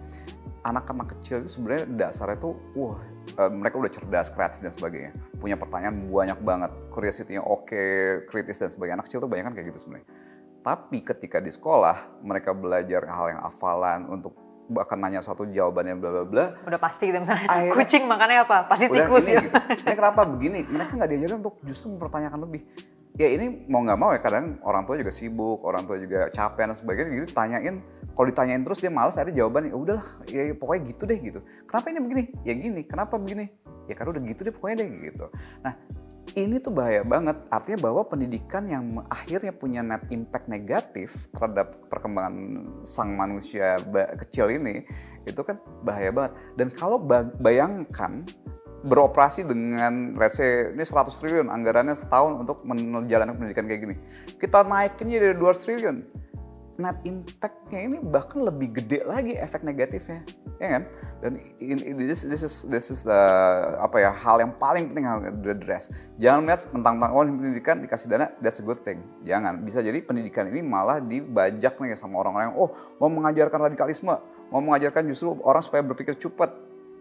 anak-anak 0.67 1.17
kecil 1.17 1.39
itu 1.39 1.49
sebenarnya 1.55 1.85
dasarnya 1.87 2.37
tuh, 2.37 2.53
wah 2.75 2.99
eh, 3.39 3.51
mereka 3.51 3.79
udah 3.79 3.91
cerdas, 3.91 4.27
kreatif 4.29 4.59
dan 4.59 4.73
sebagainya, 4.75 5.11
punya 5.39 5.55
pertanyaan 5.55 5.95
banyak 6.11 6.39
banget, 6.43 6.71
curiosity-nya 6.91 7.43
oke, 7.43 7.83
kritis 8.27 8.59
dan 8.59 8.69
sebagainya. 8.69 8.99
Anak 8.99 9.07
kecil 9.07 9.23
tuh 9.23 9.31
banyak 9.31 9.45
kan 9.47 9.53
kayak 9.55 9.67
gitu 9.71 9.87
sebenarnya. 9.87 10.07
Tapi 10.59 10.97
ketika 10.99 11.39
di 11.39 11.51
sekolah 11.55 12.19
mereka 12.19 12.51
belajar 12.51 13.07
hal 13.07 13.25
yang 13.31 13.41
hafalan 13.47 14.11
untuk 14.11 14.35
bahkan 14.69 15.01
nanya 15.01 15.19
suatu 15.25 15.49
jawabannya 15.49 15.97
bla 15.97 16.09
bla 16.13 16.23
bla. 16.23 16.45
Udah 16.63 16.79
pasti 16.79 17.09
gitu 17.09 17.19
misalnya 17.19 17.49
akhirnya, 17.49 17.73
kucing 17.73 18.03
makannya 18.05 18.39
apa? 18.45 18.57
Pasti 18.69 18.85
tikus 18.85 19.25
ini, 19.25 19.35
ya. 19.35 19.41
Gitu. 19.43 19.57
Ini 19.89 19.95
kenapa 19.97 20.21
begini? 20.29 20.59
Mereka 20.69 20.91
nggak 20.95 21.09
diajarin 21.09 21.37
untuk 21.41 21.55
justru 21.65 21.91
mempertanyakan 21.97 22.39
lebih. 22.45 22.61
Ya 23.19 23.27
ini 23.27 23.67
mau 23.67 23.83
nggak 23.83 23.99
mau 23.99 24.15
ya 24.15 24.21
kadang 24.23 24.61
orang 24.63 24.87
tua 24.87 24.95
juga 24.95 25.11
sibuk, 25.11 25.59
orang 25.67 25.83
tua 25.83 25.99
juga 25.99 26.31
capek 26.31 26.71
dan 26.71 26.77
sebagainya. 26.77 27.11
Jadi 27.19 27.27
tanyain, 27.35 27.75
kalau 28.15 28.25
ditanyain 28.31 28.61
terus 28.63 28.79
dia 28.79 28.93
malas 28.93 29.19
ada 29.19 29.33
jawaban. 29.33 29.67
Ya 29.67 29.75
udahlah, 29.75 30.07
ya, 30.29 30.41
ya 30.47 30.55
pokoknya 30.55 30.81
gitu 30.95 31.03
deh 31.03 31.19
gitu. 31.19 31.39
Kenapa 31.67 31.85
ini 31.91 31.99
begini? 31.99 32.23
Ya 32.47 32.53
gini. 32.55 32.81
Kenapa 32.87 33.19
begini? 33.19 33.51
Ya 33.91 33.97
karena 33.97 34.15
udah 34.15 34.23
gitu 34.23 34.41
deh 34.47 34.53
pokoknya 34.55 34.85
deh 34.85 34.89
gitu. 35.11 35.25
Nah 35.65 35.73
ini 36.35 36.61
tuh 36.61 36.73
bahaya 36.73 37.01
banget. 37.01 37.37
Artinya 37.49 37.89
bahwa 37.89 38.05
pendidikan 38.05 38.67
yang 38.69 39.01
akhirnya 39.09 39.53
punya 39.55 39.81
net 39.81 40.05
impact 40.13 40.45
negatif 40.45 41.31
terhadap 41.33 41.89
perkembangan 41.89 42.35
sang 42.85 43.17
manusia 43.17 43.81
kecil 44.19 44.53
ini, 44.53 44.85
itu 45.25 45.41
kan 45.41 45.57
bahaya 45.81 46.13
banget. 46.13 46.33
Dan 46.59 46.67
kalau 46.73 47.01
bayangkan 47.39 48.27
beroperasi 48.79 49.43
dengan 49.43 50.15
let's 50.15 50.39
ini 50.39 50.79
100 50.79 51.11
triliun 51.11 51.47
anggarannya 51.51 51.95
setahun 51.95 52.47
untuk 52.47 52.63
menjalankan 52.63 53.35
pendidikan 53.35 53.67
kayak 53.67 53.81
gini. 53.83 53.95
Kita 54.39 54.63
naikin 54.63 55.11
jadi 55.11 55.35
200 55.35 55.65
triliun 55.67 55.97
net 56.79 56.95
impact-nya 57.03 57.79
ini 57.91 57.97
bahkan 57.99 58.39
lebih 58.39 58.71
gede 58.71 59.03
lagi 59.03 59.35
efek 59.35 59.67
negatifnya, 59.67 60.23
ya 60.63 60.79
kan? 60.79 60.83
Dan 61.19 61.31
ini 61.59 62.07
this, 62.07 62.23
this 62.23 62.39
is 62.39 62.63
this 62.71 62.87
is 62.87 63.03
the, 63.03 63.19
apa 63.83 63.99
ya 63.99 64.15
hal 64.15 64.39
yang 64.39 64.55
paling 64.55 64.87
penting 64.87 65.03
harus 65.03 65.27
address. 65.27 65.91
Jangan 66.15 66.47
lihat 66.47 66.71
tentang-tentang 66.71 67.11
oh 67.11 67.27
pendidikan 67.27 67.75
dikasih 67.83 68.07
dana, 68.07 68.31
that's 68.39 68.63
a 68.63 68.65
good 68.65 68.79
thing. 68.79 69.03
Jangan. 69.27 69.59
Bisa 69.59 69.83
jadi 69.83 69.99
pendidikan 69.99 70.47
ini 70.47 70.63
malah 70.63 71.03
dibajak 71.03 71.75
nih 71.83 71.99
sama 71.99 72.23
orang-orang 72.23 72.55
yang 72.55 72.57
oh 72.57 72.71
mau 73.03 73.11
mengajarkan 73.11 73.59
radikalisme, 73.67 74.15
mau 74.47 74.61
mengajarkan 74.63 75.03
justru 75.11 75.35
orang 75.43 75.59
supaya 75.59 75.83
berpikir 75.83 76.15
cepat, 76.15 76.55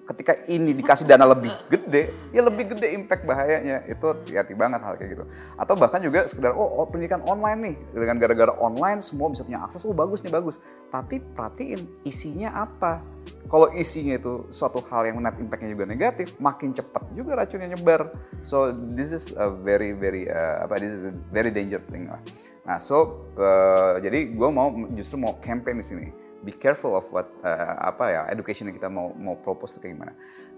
ketika 0.09 0.33
ini 0.49 0.73
dikasih 0.73 1.05
dana 1.05 1.29
lebih 1.29 1.53
gede, 1.69 2.17
ya 2.33 2.41
lebih 2.41 2.73
gede 2.73 2.97
impact 2.97 3.29
bahayanya. 3.29 3.85
Itu 3.85 4.17
hati-hati 4.17 4.57
banget 4.57 4.81
hal 4.81 4.97
kayak 4.97 5.11
gitu. 5.21 5.25
Atau 5.61 5.77
bahkan 5.77 6.00
juga 6.00 6.25
sekedar 6.25 6.57
oh, 6.57 6.81
oh 6.81 6.88
pendidikan 6.88 7.21
online 7.29 7.61
nih, 7.61 7.77
dengan 7.93 8.17
gara-gara 8.17 8.53
online 8.57 9.05
semua 9.05 9.29
bisa 9.29 9.45
punya 9.45 9.61
akses, 9.61 9.85
oh 9.85 9.93
bagus 9.93 10.25
nih 10.25 10.33
bagus. 10.33 10.57
Tapi 10.88 11.21
perhatiin 11.21 11.85
isinya 12.09 12.57
apa. 12.57 13.05
Kalau 13.49 13.69
isinya 13.73 14.17
itu 14.17 14.49
suatu 14.49 14.81
hal 14.88 15.09
yang 15.09 15.21
net 15.21 15.37
impactnya 15.41 15.73
juga 15.73 15.85
negatif, 15.88 16.37
makin 16.41 16.73
cepat 16.73 17.12
juga 17.12 17.37
racunnya 17.37 17.77
nyebar. 17.77 18.12
So 18.41 18.73
this 18.73 19.12
is 19.12 19.33
a 19.37 19.53
very 19.53 19.93
very 19.93 20.29
uh, 20.29 20.65
apa 20.65 20.81
this 20.81 20.93
is 20.93 21.12
a 21.12 21.15
very 21.33 21.53
danger 21.53 21.81
thing 21.88 22.09
lah. 22.09 22.21
Nah 22.65 22.77
so 22.77 23.25
uh, 23.41 23.97
jadi 24.00 24.33
gue 24.33 24.49
mau 24.53 24.73
justru 24.93 25.17
mau 25.17 25.41
campaign 25.41 25.81
di 25.81 25.85
sini 25.85 26.07
be 26.42 26.54
careful 26.54 26.95
of 26.95 27.07
what 27.11 27.26
uh, 27.42 27.75
apa 27.83 28.04
ya 28.11 28.21
education 28.30 28.71
yang 28.71 28.76
kita 28.76 28.90
mau 28.90 29.11
mau 29.14 29.35
propose 29.38 29.78
kayak 29.78 29.99
gimana. 29.99 30.12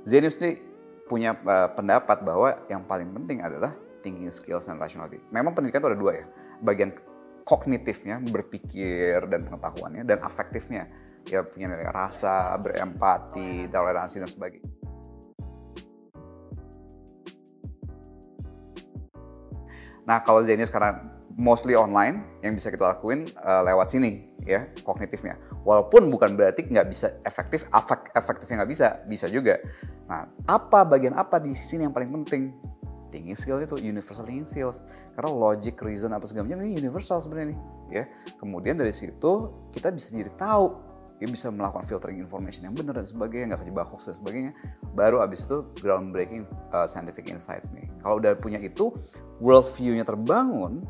Zenius 0.04 0.40
ini 0.40 0.60
punya 1.08 1.34
uh, 1.34 1.68
pendapat 1.72 2.22
bahwa 2.22 2.54
yang 2.70 2.86
paling 2.86 3.10
penting 3.10 3.42
adalah 3.42 3.74
thinking 4.00 4.30
skills 4.32 4.68
dan 4.68 4.80
rationality. 4.80 5.20
Memang 5.28 5.52
pendidikan 5.52 5.84
itu 5.84 5.88
ada 5.92 5.98
dua 5.98 6.12
ya, 6.24 6.26
bagian 6.62 6.94
kognitifnya, 7.44 8.22
berpikir 8.22 9.26
dan 9.26 9.44
pengetahuannya, 9.44 10.06
dan 10.06 10.22
afektifnya, 10.22 10.86
ya 11.26 11.42
punya 11.42 11.66
nilai 11.68 11.90
rasa, 11.90 12.54
berempati, 12.56 13.66
toleransi 13.68 14.22
dan 14.22 14.30
sebagainya. 14.30 14.70
Nah 20.06 20.18
kalau 20.24 20.40
Zenius 20.42 20.72
karena 20.72 21.19
mostly 21.38 21.78
online 21.78 22.40
yang 22.42 22.58
bisa 22.58 22.72
kita 22.72 22.96
lakuin 22.96 23.28
uh, 23.42 23.62
lewat 23.62 23.92
sini 23.92 24.26
ya 24.42 24.66
kognitifnya. 24.82 25.38
Walaupun 25.62 26.10
bukan 26.10 26.34
berarti 26.34 26.66
nggak 26.66 26.86
bisa 26.90 27.20
efektif, 27.22 27.68
efek, 27.70 28.10
efektifnya 28.16 28.64
nggak 28.64 28.70
bisa, 28.70 28.86
bisa 29.06 29.26
juga. 29.30 29.60
Nah, 30.10 30.26
apa 30.48 30.82
bagian 30.82 31.14
apa 31.14 31.38
di 31.38 31.54
sini 31.54 31.86
yang 31.86 31.94
paling 31.94 32.10
penting? 32.22 32.50
Thinking 33.10 33.34
skill 33.34 33.58
itu 33.58 33.74
universal 33.74 34.22
thinking 34.22 34.46
skills 34.46 34.86
karena 35.18 35.34
logic, 35.34 35.74
reason 35.82 36.14
apa 36.14 36.30
segala 36.30 36.46
macam 36.46 36.62
ini 36.62 36.78
universal 36.78 37.18
sebenarnya 37.18 37.54
nih 37.54 37.58
ya. 37.90 38.04
Kemudian 38.38 38.78
dari 38.78 38.94
situ 38.94 39.50
kita 39.74 39.90
bisa 39.90 40.14
jadi 40.14 40.30
tahu 40.38 40.90
ya 41.20 41.28
bisa 41.28 41.52
melakukan 41.52 41.84
filtering 41.84 42.16
information 42.16 42.64
yang 42.70 42.74
benar 42.74 42.96
dan 42.96 43.06
sebagainya, 43.10 43.52
nggak 43.52 43.60
kejebak 43.66 43.86
hoax 43.92 44.08
dan 44.08 44.16
sebagainya. 44.16 44.52
Baru 44.96 45.20
abis 45.20 45.44
itu 45.44 45.68
groundbreaking 45.84 46.48
uh, 46.72 46.88
scientific 46.88 47.28
insights 47.28 47.74
nih. 47.76 47.92
Kalau 48.00 48.22
udah 48.22 48.32
punya 48.40 48.56
itu, 48.56 48.88
world 49.36 49.68
view-nya 49.76 50.08
terbangun, 50.08 50.80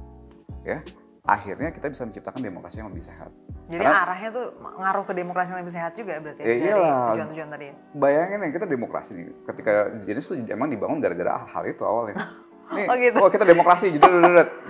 ya 0.65 0.85
akhirnya 1.31 1.71
kita 1.71 1.87
bisa 1.93 2.03
menciptakan 2.09 2.41
demokrasi 2.41 2.81
yang 2.81 2.89
lebih 2.91 3.05
sehat. 3.05 3.31
Jadi 3.71 3.87
Karena, 3.87 4.03
arahnya 4.03 4.31
tuh 4.35 4.47
ngaruh 4.59 5.05
ke 5.07 5.15
demokrasi 5.15 5.49
yang 5.55 5.61
lebih 5.63 5.75
sehat 5.75 5.93
juga 5.95 6.19
ya 6.19 6.21
berarti 6.25 6.41
ya, 6.43 6.49
ya 6.49 6.75
dari 6.75 6.91
tujuan-tujuan 7.15 7.49
tadi. 7.55 7.67
Bayangin 7.95 8.39
ya 8.43 8.49
kita 8.51 8.67
demokrasi 8.67 9.11
nih, 9.15 9.27
ketika 9.47 9.73
jenis 10.01 10.25
itu 10.27 10.35
emang 10.51 10.69
dibangun 10.73 10.99
gara-gara 10.99 11.39
hal 11.45 11.65
itu 11.69 11.83
awalnya. 11.87 12.19
Nih, 12.71 12.87
oh 12.87 12.95
gitu. 13.03 13.19
Oh 13.19 13.27
kita 13.27 13.43
demokrasi 13.43 13.91
jadi 13.99 14.07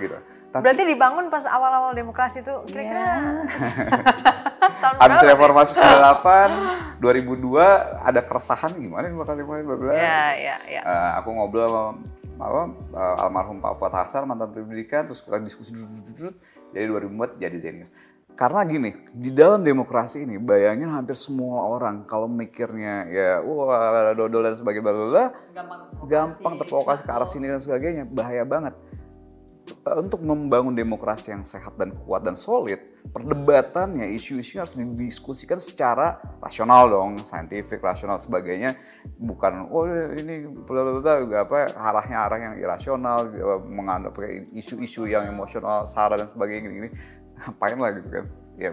gitu. 0.01 0.17
Tapi, 0.49 0.63
berarti 0.65 0.83
dibangun 0.89 1.29
pas 1.29 1.45
awal-awal 1.45 1.93
demokrasi 1.93 2.41
itu 2.41 2.49
kira-kira 2.65 3.45
yeah. 3.45 5.05
Abis 5.05 5.21
reformasi 5.21 5.77
98, 5.77 6.97
2002 6.97 7.61
ada 8.01 8.21
keresahan 8.25 8.73
gimana 8.75 9.05
nih 9.05 9.15
bakal 9.21 9.37
dimulai 9.37 9.61
bla 9.61 9.93
Ya, 9.93 10.33
ya, 10.33 10.55
ya. 10.65 10.81
Uh, 10.81 11.11
aku 11.21 11.29
ngobrol 11.29 11.69
sama 11.69 11.83
apa 12.37 12.71
uh, 12.95 13.23
almarhum 13.25 13.59
Pak 13.59 13.75
Fuad 13.79 13.93
Hasan 13.95 14.29
mantan 14.29 14.53
pendidikan 14.53 15.03
terus 15.03 15.19
kita 15.19 15.41
diskusi 15.41 15.71
jadi 16.71 16.85
2004 16.87 17.41
jadi 17.41 17.57
Zenius. 17.57 17.91
Karena 18.31 18.63
gini 18.63 18.95
di 19.11 19.29
dalam 19.35 19.59
demokrasi 19.59 20.23
ini 20.23 20.39
bayangin 20.39 20.87
hampir 20.87 21.19
semua 21.19 21.67
orang 21.67 22.07
kalau 22.07 22.31
mikirnya 22.31 23.11
ya 23.11 23.29
wah 23.43 24.15
dodol 24.15 24.47
dan 24.47 24.55
sebagainya 24.55 24.87
bla 24.87 25.25
gampang 26.07 26.53
terprovokasi 26.63 27.03
ke 27.03 27.11
arah 27.11 27.27
sini 27.27 27.51
dan 27.51 27.59
sebagainya 27.59 28.07
bahaya 28.07 28.47
banget 28.47 28.71
untuk 29.99 30.21
membangun 30.21 30.75
demokrasi 30.75 31.33
yang 31.33 31.43
sehat 31.43 31.75
dan 31.79 31.95
kuat 31.95 32.21
dan 32.21 32.37
solid, 32.37 32.79
perdebatannya, 33.09 34.11
isu-isu 34.13 34.61
harus 34.61 34.77
didiskusikan 34.77 35.57
secara 35.57 36.21
rasional 36.39 36.91
dong, 36.91 37.21
saintifik, 37.21 37.81
rasional 37.81 38.21
sebagainya. 38.21 38.77
Bukan, 39.17 39.71
oh 39.71 39.89
ini 40.15 40.45
bla 40.47 40.81
bla 40.85 40.99
bla 41.01 41.41
apa 41.43 41.73
arahnya 41.73 42.17
arah 42.21 42.39
yang 42.39 42.53
irasional, 42.59 43.31
mengandung 43.65 44.13
pakai 44.13 44.51
isu-isu 44.53 45.09
yang 45.09 45.25
emosional, 45.27 45.89
sara 45.89 46.19
dan 46.19 46.29
sebagainya 46.29 46.67
gini-gini. 46.67 46.89
Ngapain 47.41 47.77
lah 47.79 47.91
gitu 47.97 48.09
kan? 48.09 48.25
Ya 48.59 48.71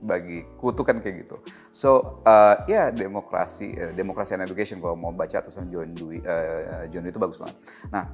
bagi 0.00 0.48
kutu 0.56 0.80
kan 0.80 0.98
kayak 1.04 1.28
gitu. 1.28 1.36
So 1.70 2.20
uh, 2.24 2.64
ya 2.64 2.88
demokrasi, 2.88 3.76
uh, 3.76 3.92
demokrasi 3.92 4.36
and 4.36 4.48
education 4.48 4.80
kalau 4.80 4.96
mau 4.96 5.12
baca 5.12 5.44
tulisan 5.44 5.68
John 5.68 5.92
Dewey, 5.92 6.24
uh, 6.24 6.88
John 6.88 7.04
Dewey 7.04 7.12
itu 7.12 7.20
bagus 7.20 7.36
banget. 7.36 7.56
Nah, 7.92 8.08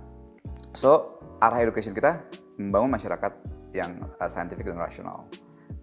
so 0.75 1.16
arah 1.41 1.61
education 1.61 1.93
kita 1.93 2.25
membangun 2.57 2.97
masyarakat 2.97 3.33
yang 3.77 4.01
uh, 4.17 4.29
scientific 4.29 4.65
dan 4.65 4.81
rasional. 4.81 5.29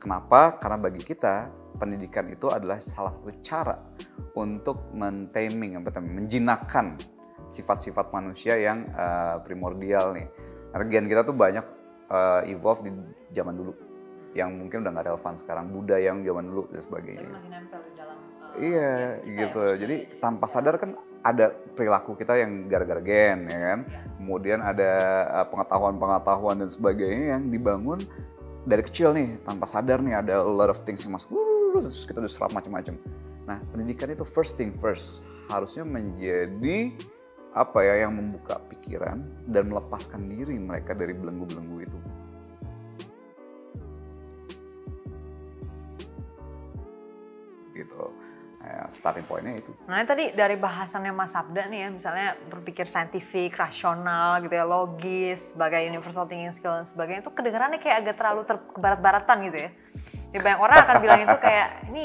Kenapa? 0.01 0.57
Karena 0.57 0.77
bagi 0.81 0.99
kita 1.05 1.53
pendidikan 1.77 2.27
itu 2.29 2.49
adalah 2.51 2.81
salah 2.81 3.13
satu 3.13 3.31
cara 3.39 3.77
untuk 4.35 4.91
mentaming, 4.97 5.79
menjinakkan 5.79 6.97
sifat-sifat 7.47 8.09
manusia 8.11 8.57
yang 8.57 8.89
uh, 8.97 9.39
primordial 9.45 10.17
nih. 10.17 10.27
Karena 10.73 10.85
gen 10.89 11.05
kita 11.05 11.21
tuh 11.21 11.37
banyak 11.37 11.65
uh, 12.09 12.41
evolve 12.49 12.81
di 12.83 12.91
zaman 13.31 13.53
dulu 13.53 13.73
yang 14.33 14.57
mungkin 14.57 14.81
udah 14.81 14.91
nggak 14.97 15.07
relevan 15.13 15.35
sekarang 15.37 15.65
budaya 15.69 16.09
yang 16.09 16.25
zaman 16.25 16.49
dulu 16.49 16.65
dan 16.73 16.81
sebagainya. 16.81 17.21
Jadi 17.21 17.37
masih 17.37 17.51
nempel 17.53 17.79
di 17.85 17.91
dalam 17.93 18.17
uh, 18.17 18.53
iya 18.57 18.93
gitu 19.21 19.63
jadi 19.77 19.95
tanpa 20.17 20.45
sadar 20.49 20.81
kan 20.81 20.97
ada 21.23 21.55
perilaku 21.73 22.19
kita 22.19 22.35
yang 22.35 22.67
gara-gara 22.67 22.99
gen 22.99 23.47
ya 23.47 23.59
kan? 23.73 23.79
Kemudian 24.19 24.59
ada 24.59 24.91
eh, 25.41 25.45
pengetahuan-pengetahuan 25.47 26.59
dan 26.59 26.69
sebagainya 26.69 27.39
yang 27.39 27.43
dibangun 27.47 28.03
dari 28.67 28.83
kecil 28.83 29.15
nih 29.15 29.39
tanpa 29.43 29.67
sadar 29.67 30.03
nih 30.03 30.19
ada 30.19 30.43
a 30.43 30.47
lot 30.47 30.71
of 30.71 30.79
things 30.83 31.03
yang 31.03 31.15
masuk 31.15 31.31
terus 31.73 32.05
kita 32.05 32.19
udah 32.19 32.31
serap 32.31 32.51
macam-macam. 32.51 32.99
Nah 33.47 33.57
pendidikan 33.71 34.11
itu 34.11 34.27
first 34.27 34.59
thing 34.59 34.75
first 34.75 35.23
harusnya 35.47 35.87
menjadi 35.87 36.93
apa 37.53 37.79
ya 37.85 38.07
yang 38.07 38.13
membuka 38.13 38.59
pikiran 38.67 39.23
dan 39.47 39.69
melepaskan 39.71 40.27
diri 40.27 40.59
mereka 40.59 40.91
dari 40.91 41.15
belenggu-belenggu 41.15 41.77
itu. 41.81 41.99
Gitu 47.73 48.32
Nah, 48.63 48.87
starting 48.87 49.27
pointnya 49.27 49.59
itu. 49.59 49.75
Nah 49.91 49.99
tadi 50.07 50.31
dari 50.31 50.55
bahasannya 50.55 51.11
Mas 51.11 51.35
Sabda 51.35 51.67
nih 51.67 51.83
ya, 51.83 51.89
misalnya 51.91 52.39
berpikir 52.47 52.87
saintifik, 52.87 53.59
rasional 53.59 54.39
gitu 54.39 54.55
ya, 54.55 54.63
logis, 54.63 55.51
sebagai 55.51 55.83
universal 55.83 56.23
thinking 56.31 56.55
skill 56.55 56.79
dan 56.79 56.87
sebagainya, 56.87 57.27
itu 57.27 57.31
kedengarannya 57.35 57.83
kayak 57.83 58.07
agak 58.07 58.15
terlalu 58.15 58.47
ter 58.47 58.55
kebarat-baratan 58.71 59.37
gitu 59.51 59.57
ya. 59.67 59.69
Jadi 60.31 60.41
banyak 60.47 60.61
orang 60.63 60.77
akan 60.79 60.95
bilang 61.03 61.19
itu 61.27 61.37
kayak, 61.43 61.67
ini 61.91 62.03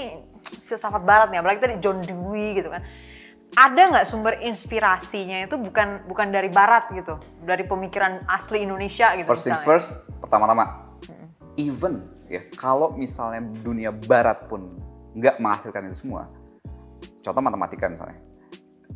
filsafat 0.67 1.03
barat 1.07 1.31
nih, 1.31 1.39
apalagi 1.39 1.63
tadi 1.63 1.75
John 1.79 2.03
Dewey 2.03 2.59
gitu 2.59 2.75
kan. 2.75 2.83
Ada 3.55 3.83
nggak 3.95 4.07
sumber 4.11 4.43
inspirasinya 4.43 5.41
itu 5.41 5.57
bukan 5.57 6.11
bukan 6.11 6.29
dari 6.29 6.51
barat 6.51 6.91
gitu, 6.93 7.23
dari 7.47 7.65
pemikiran 7.65 8.27
asli 8.29 8.67
Indonesia 8.67 9.15
gitu 9.15 9.31
First 9.31 9.47
things 9.47 9.63
first, 9.63 9.95
pertama-tama, 10.21 10.91
even 11.57 12.03
ya, 12.27 12.45
kalau 12.59 12.93
misalnya 12.93 13.47
dunia 13.65 13.89
barat 13.95 14.51
pun 14.51 14.77
nggak 15.17 15.41
menghasilkan 15.41 15.89
itu 15.89 16.05
semua, 16.05 16.29
contoh 17.29 17.45
matematika 17.45 17.93
misalnya. 17.93 18.17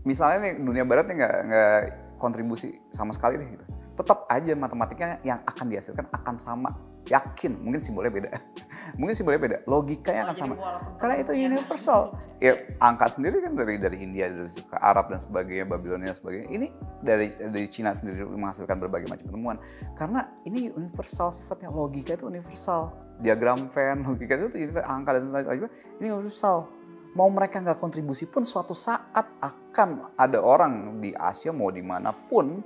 Misalnya 0.02 0.38
nih 0.48 0.52
dunia 0.58 0.84
barat 0.88 1.06
nih 1.12 1.16
nggak 1.20 1.34
nggak 1.46 1.78
kontribusi 2.16 2.74
sama 2.90 3.12
sekali 3.12 3.36
deh 3.38 3.48
gitu. 3.52 3.64
Tetap 3.92 4.24
aja 4.32 4.56
matematikanya 4.56 5.20
yang 5.22 5.44
akan 5.44 5.68
dihasilkan 5.68 6.08
akan 6.10 6.36
sama. 6.40 6.72
Yakin 7.02 7.58
mungkin 7.58 7.82
simbolnya 7.82 8.14
beda. 8.14 8.30
Mungkin 8.98 9.14
simbolnya 9.14 9.42
beda. 9.42 9.56
Logikanya 9.66 10.22
Oh, 10.22 10.26
akan 10.30 10.36
sama. 10.38 10.54
karena 11.02 11.14
itu 11.18 11.34
universal. 11.34 12.14
Ya 12.38 12.54
angka 12.78 13.10
sendiri 13.10 13.42
kan 13.42 13.58
dari 13.58 13.74
dari 13.74 14.06
India 14.06 14.30
dari 14.30 14.46
ke 14.46 14.76
Arab 14.78 15.10
dan 15.10 15.18
sebagainya 15.18 15.66
Babilonia 15.66 16.14
dan 16.14 16.18
sebagainya. 16.18 16.46
Ini 16.54 16.66
dari 17.02 17.26
dari 17.34 17.66
Cina 17.66 17.90
sendiri 17.90 18.22
menghasilkan 18.22 18.78
berbagai 18.78 19.10
macam 19.10 19.26
penemuan. 19.26 19.58
Karena 19.98 20.30
ini 20.46 20.70
universal 20.70 21.34
sifatnya. 21.34 21.74
Logika 21.74 22.14
itu 22.14 22.30
universal. 22.30 22.94
Diagram 23.18 23.66
Venn 23.66 24.06
logika 24.06 24.38
itu 24.38 24.54
universal, 24.62 24.86
angka 24.86 25.10
dan 25.18 25.22
sebagainya. 25.26 25.70
Ini 25.98 26.06
universal 26.14 26.56
mau 27.12 27.28
mereka 27.28 27.60
nggak 27.60 27.76
kontribusi 27.76 28.28
pun 28.28 28.44
suatu 28.44 28.72
saat 28.72 29.24
akan 29.40 30.16
ada 30.16 30.38
orang 30.40 31.00
di 31.00 31.12
Asia 31.12 31.52
mau 31.52 31.68
di 31.68 31.84
mana 31.84 32.12
pun 32.12 32.60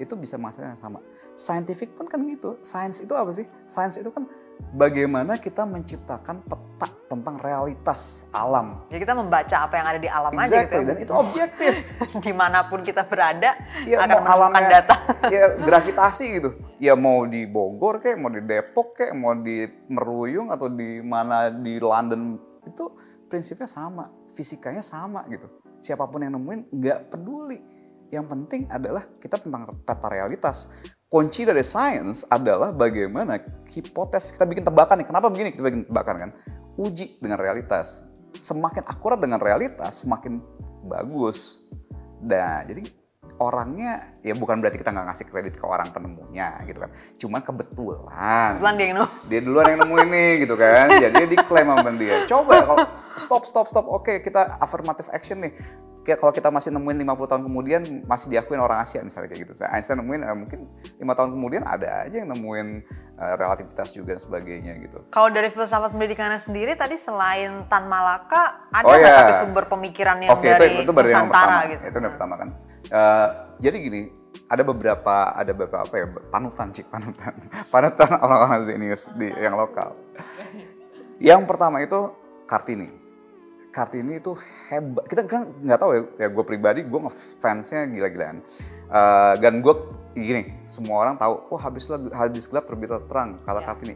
itu 0.00 0.14
bisa 0.16 0.40
masalah 0.40 0.72
yang 0.72 0.80
sama. 0.80 0.98
Scientific 1.36 1.92
pun 1.92 2.08
kan 2.08 2.24
gitu. 2.24 2.56
Sains 2.64 3.04
itu 3.04 3.12
apa 3.12 3.28
sih? 3.36 3.44
Sains 3.68 4.00
itu 4.00 4.08
kan 4.08 4.24
bagaimana 4.72 5.36
kita 5.36 5.68
menciptakan 5.68 6.40
peta 6.44 6.88
tentang 7.10 7.36
realitas 7.42 8.30
alam. 8.32 8.86
Jadi 8.88 9.00
kita 9.02 9.14
membaca 9.18 9.56
apa 9.60 9.74
yang 9.76 9.86
ada 9.92 10.00
di 10.00 10.08
alam 10.08 10.32
aja 10.32 10.40
gitu 10.40 10.54
Exactly, 10.54 10.80
ya. 10.80 10.88
dan 10.88 10.96
itu 10.96 11.12
objektif. 11.12 11.72
Di 12.24 12.32
mana 12.32 12.58
pun 12.70 12.80
kita 12.80 13.02
berada 13.04 13.58
Ya 13.84 14.00
akan 14.00 14.08
mau 14.24 14.48
alamnya, 14.48 14.80
data. 14.80 14.96
ya 15.34 15.44
gravitasi 15.58 16.24
gitu. 16.40 16.50
Ya 16.80 16.96
mau 16.96 17.28
di 17.28 17.44
Bogor 17.44 18.00
kayak, 18.00 18.16
mau 18.16 18.32
di 18.32 18.40
Depok 18.40 18.96
kayak, 18.96 19.12
mau 19.12 19.36
di 19.36 19.68
Meruyung 19.92 20.48
atau 20.48 20.72
di 20.72 21.04
mana 21.04 21.52
di 21.52 21.76
London 21.76 22.40
itu 22.64 22.88
prinsipnya 23.30 23.70
sama, 23.70 24.10
fisikanya 24.34 24.82
sama 24.82 25.22
gitu. 25.30 25.46
Siapa 25.78 26.04
pun 26.10 26.20
yang 26.20 26.34
nemuin 26.34 26.74
nggak 26.74 26.98
peduli. 27.08 27.62
Yang 28.10 28.26
penting 28.26 28.62
adalah 28.66 29.06
kita 29.22 29.38
tentang 29.38 29.70
peta 29.86 30.10
realitas. 30.10 30.66
Kunci 31.06 31.46
dari 31.46 31.62
sains 31.62 32.26
adalah 32.26 32.74
bagaimana 32.74 33.38
hipotesis 33.70 34.34
kita 34.34 34.44
bikin 34.44 34.66
tebakan 34.66 34.98
nih. 34.98 35.06
Kenapa 35.06 35.30
begini 35.30 35.54
kita 35.54 35.62
bikin 35.62 35.86
tebakan 35.86 36.16
kan? 36.26 36.30
Uji 36.74 37.22
dengan 37.22 37.38
realitas. 37.38 38.02
Semakin 38.34 38.82
akurat 38.86 39.18
dengan 39.18 39.38
realitas, 39.38 40.02
semakin 40.02 40.42
bagus. 40.86 41.66
Nah, 42.22 42.62
jadi 42.66 42.82
orangnya 43.40 44.20
ya 44.20 44.36
bukan 44.36 44.60
berarti 44.60 44.76
kita 44.76 44.92
nggak 44.92 45.06
ngasih 45.10 45.26
kredit 45.32 45.54
ke 45.56 45.64
orang 45.64 45.88
penemunya 45.90 46.60
gitu 46.68 46.82
kan. 46.84 46.90
Cuman 47.16 47.40
kebetulan 47.40 48.60
Kebetulan 48.60 48.74
dia 48.76 48.86
yang 48.86 48.96
nemu. 49.00 49.08
dia 49.32 49.40
duluan 49.40 49.66
yang 49.66 49.80
nemuin 49.86 50.08
nih 50.12 50.30
gitu 50.44 50.54
kan 50.60 50.86
jadi 51.00 51.24
diklaim 51.24 51.68
sama 51.72 51.90
dia 51.96 52.16
coba 52.28 52.54
kalau 52.68 52.84
stop 53.20 53.44
stop 53.44 53.66
stop 53.68 53.86
oke 53.86 54.24
kita 54.24 54.56
affirmative 54.58 55.06
action 55.12 55.44
nih 55.44 55.52
kayak 56.00 56.16
kalau 56.16 56.32
kita 56.32 56.48
masih 56.48 56.72
nemuin 56.72 57.04
50 57.04 57.30
tahun 57.30 57.42
kemudian 57.44 57.82
masih 58.08 58.32
diakuin 58.32 58.58
orang 58.58 58.80
Asia 58.80 59.04
misalnya 59.04 59.28
kayak 59.30 59.40
gitu 59.44 59.52
Einstein 59.68 60.00
nemuin 60.00 60.20
eh, 60.24 60.36
mungkin 60.36 60.60
lima 60.96 61.12
tahun 61.12 61.36
kemudian 61.36 61.62
ada 61.62 62.08
aja 62.08 62.24
yang 62.24 62.32
nemuin 62.32 62.68
eh, 63.20 63.34
relativitas 63.36 63.92
juga 63.92 64.16
dan 64.16 64.20
sebagainya 64.24 64.72
gitu 64.80 65.04
Kalau 65.12 65.28
dari 65.28 65.52
filsafat 65.52 65.92
pendidikannya 65.92 66.40
sendiri 66.40 66.72
tadi 66.72 66.96
selain 66.96 67.68
Tan 67.68 67.84
Malaka 67.84 68.72
ada 68.72 68.84
Oh, 68.88 68.96
iya. 68.96 69.28
tapi 69.28 69.32
sumber 69.36 69.68
pemikiran 69.68 70.24
yang 70.24 70.32
Oke, 70.32 70.48
itu 70.48 70.56
dari 70.56 70.82
itu 70.82 70.92
baru 70.92 71.08
yang 71.12 71.28
Nusantara 71.28 71.44
pertama. 71.44 71.70
gitu? 71.70 71.82
Itu 71.84 71.96
yang 72.00 72.12
pertama 72.16 72.34
kan. 72.40 72.48
Eh, 72.90 73.28
jadi 73.60 73.76
gini, 73.76 74.00
ada 74.48 74.62
beberapa 74.64 75.16
ada 75.36 75.52
beberapa 75.52 75.78
apa 75.84 75.94
ya 75.94 76.06
panutan 76.32 76.68
cik 76.72 76.86
panutan 76.88 77.32
panutan 77.74 78.08
orang-orang 78.18 78.66
di 79.20 79.28
yang 79.36 79.54
lokal. 79.54 79.94
Yang 81.20 81.44
pertama 81.44 81.84
itu 81.84 82.16
Kartini. 82.48 82.99
Kartini 83.70 84.18
itu 84.18 84.34
hebat. 84.66 85.06
Kita 85.06 85.22
kan 85.30 85.46
nggak 85.62 85.78
tahu 85.78 85.90
ya, 85.94 86.02
ya 86.26 86.28
gue 86.28 86.44
pribadi 86.44 86.82
gue 86.82 87.00
ngefansnya 87.06 87.86
gila-gilaan. 87.86 88.42
Eh, 88.90 89.34
dan 89.38 89.62
gue 89.62 89.74
gini, 90.18 90.66
semua 90.66 91.06
orang 91.06 91.14
tahu, 91.14 91.54
wah 91.54 91.62
habis 91.62 91.86
habis 92.10 92.50
gelap 92.50 92.66
terbitlah 92.66 93.02
terang 93.06 93.38
kata 93.46 93.62
Ya. 93.62 93.66
Kartini. 93.70 93.94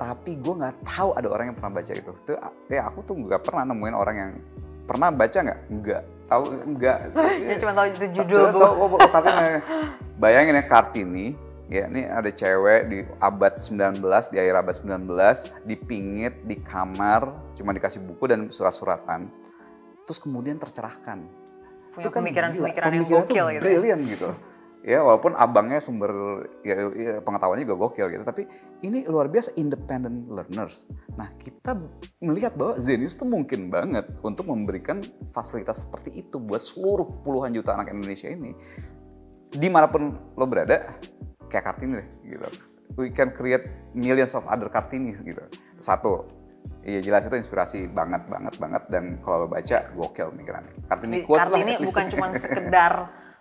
Tapi 0.00 0.32
gue 0.40 0.54
nggak 0.56 0.76
tahu 0.80 1.12
ada 1.12 1.28
orang 1.28 1.52
yang 1.52 1.56
pernah 1.60 1.72
baca 1.76 1.92
itu. 1.92 2.12
Itu 2.24 2.32
ya 2.72 2.88
aku 2.88 3.04
tuh 3.04 3.20
nggak 3.20 3.44
pernah 3.44 3.68
nemuin 3.68 3.96
orang 3.96 4.16
yang 4.16 4.30
pernah 4.88 5.12
baca 5.12 5.38
nggak? 5.44 5.60
Nggak 5.68 6.02
tahu 6.24 6.44
nggak. 6.72 6.98
Dia 7.52 7.56
cuma 7.60 7.72
tahu 7.76 7.86
itu 7.92 8.06
judul 8.16 8.44
Cuma 8.48 8.64
tahu, 8.64 8.74
oh, 8.80 8.88
oh, 8.96 9.10
Kartini. 9.12 9.48
Bayangin 10.24 10.56
ya 10.56 10.64
Kartini, 10.64 11.26
ya 11.70 11.86
ini 11.86 12.02
ada 12.02 12.26
cewek 12.26 12.80
di 12.90 12.98
abad 13.22 13.54
19, 13.54 14.02
di 14.34 14.36
akhir 14.42 14.54
abad 14.58 14.74
19, 14.74 15.64
dipingit 15.64 16.42
di 16.42 16.58
kamar, 16.58 17.54
cuma 17.54 17.70
dikasih 17.70 18.02
buku 18.02 18.26
dan 18.26 18.50
surat-suratan. 18.50 19.30
Terus 20.02 20.18
kemudian 20.18 20.58
tercerahkan. 20.58 21.22
Punya 21.94 22.02
Itu 22.02 22.10
kan 22.10 22.26
pemikiran-pemikiran 22.26 22.90
gila. 22.90 22.98
yang 22.98 23.06
gokil 23.06 23.46
gitu 23.54 23.62
ya. 23.62 23.78
Brilliant 23.78 24.02
gitu. 24.10 24.30
Ya 24.80 25.04
walaupun 25.04 25.36
abangnya 25.36 25.76
sumber 25.76 26.10
ya, 26.64 26.88
ya, 26.96 27.14
pengetahuannya 27.20 27.68
juga 27.68 27.76
gokil 27.84 28.06
gitu, 28.16 28.24
tapi 28.24 28.48
ini 28.80 29.04
luar 29.04 29.28
biasa 29.28 29.54
independent 29.60 30.24
learners. 30.26 30.88
Nah 31.20 31.28
kita 31.36 31.76
melihat 32.24 32.56
bahwa 32.56 32.80
Zenius 32.80 33.12
tuh 33.12 33.28
mungkin 33.28 33.68
banget 33.68 34.08
untuk 34.24 34.48
memberikan 34.48 35.04
fasilitas 35.36 35.84
seperti 35.84 36.24
itu 36.24 36.40
buat 36.40 36.64
seluruh 36.64 37.20
puluhan 37.20 37.52
juta 37.52 37.76
anak 37.76 37.92
Indonesia 37.92 38.32
ini 38.32 38.56
di 39.50 39.68
mana 39.68 39.90
pun 39.90 40.16
lo 40.38 40.46
berada 40.46 40.96
kayak 41.50 41.64
Kartini 41.66 41.98
deh 41.98 42.08
gitu. 42.24 42.46
We 42.98 43.10
can 43.10 43.30
create 43.34 43.66
millions 43.94 44.34
of 44.38 44.46
other 44.46 44.70
Kartinis 44.70 45.22
gitu. 45.22 45.42
Satu, 45.78 46.26
iya 46.86 47.02
jelas 47.02 47.26
itu 47.26 47.34
inspirasi 47.34 47.90
banget 47.90 48.26
banget 48.26 48.54
banget 48.58 48.82
dan 48.90 49.18
kalau 49.22 49.44
lo 49.44 49.46
baca 49.50 49.78
gokil 49.94 50.30
pemikirannya. 50.34 50.72
Kartini 50.86 51.16
quotes 51.26 51.50
lah 51.50 51.58
Kartini 51.58 51.72
least. 51.76 51.86
bukan 51.90 52.04
cuma 52.14 52.26
sekedar 52.34 52.92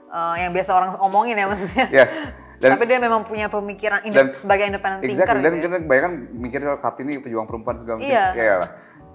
eh, 0.10 0.36
yang 0.42 0.52
biasa 0.52 0.72
orang 0.74 0.92
omongin 1.00 1.38
ya 1.38 1.46
maksudnya. 1.46 1.88
Yes. 1.94 2.14
Dan, 2.60 2.76
Tapi 2.76 2.92
dia 2.92 3.00
memang 3.00 3.24
punya 3.24 3.48
pemikiran 3.48 4.04
dan- 4.12 4.36
sebagai 4.36 4.68
independent 4.68 5.00
thinker 5.00 5.16
exactly. 5.16 5.40
Dan 5.40 5.52
gitu 5.64 5.68
ya. 5.72 5.80
kita 5.80 5.88
bayangkan 5.88 6.14
mikir 6.36 6.60
kalau 6.60 6.80
Kartini 6.84 7.24
pejuang 7.24 7.48
perempuan 7.48 7.80
segala 7.80 8.04
macam. 8.04 8.12
Iya. 8.12 8.26
Ya 8.36 8.56
lah. 8.60 8.70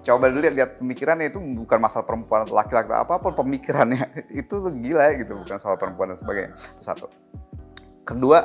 Coba 0.04 0.28
dulu 0.32 0.40
lihat, 0.44 0.54
lihat 0.56 0.70
pemikirannya 0.80 1.28
itu 1.28 1.40
bukan 1.40 1.78
masalah 1.80 2.04
perempuan 2.08 2.44
atau 2.44 2.56
laki-laki 2.56 2.88
atau 2.88 3.04
apa 3.04 3.20
pun 3.20 3.32
pemikirannya 3.36 4.16
itu 4.40 4.52
tuh 4.52 4.72
gila 4.72 5.12
gitu 5.20 5.36
bukan 5.36 5.56
soal 5.60 5.76
perempuan 5.76 6.12
dan 6.12 6.18
sebagainya. 6.20 6.56
Itu 6.56 6.82
satu. 6.84 7.06
Kedua, 8.04 8.44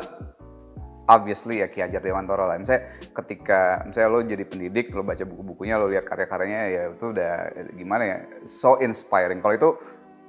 obviously 1.09 1.59
ya 1.59 1.67
Ki 1.67 1.81
Hajar 1.81 1.99
Dewantara 1.99 2.45
lah. 2.45 2.55
Misalnya 2.55 2.85
ketika 3.11 3.59
misalnya 3.83 4.07
lo 4.07 4.19
jadi 4.21 4.45
pendidik, 4.45 4.93
lo 4.93 5.01
baca 5.01 5.25
buku-bukunya, 5.25 5.75
lo 5.75 5.89
lihat 5.89 6.05
karya-karyanya 6.05 6.61
ya 6.69 6.81
itu 6.87 7.05
udah 7.09 7.33
gimana 7.73 8.03
ya, 8.05 8.17
so 8.45 8.77
inspiring. 8.77 9.41
Kalau 9.41 9.55
itu 9.55 9.69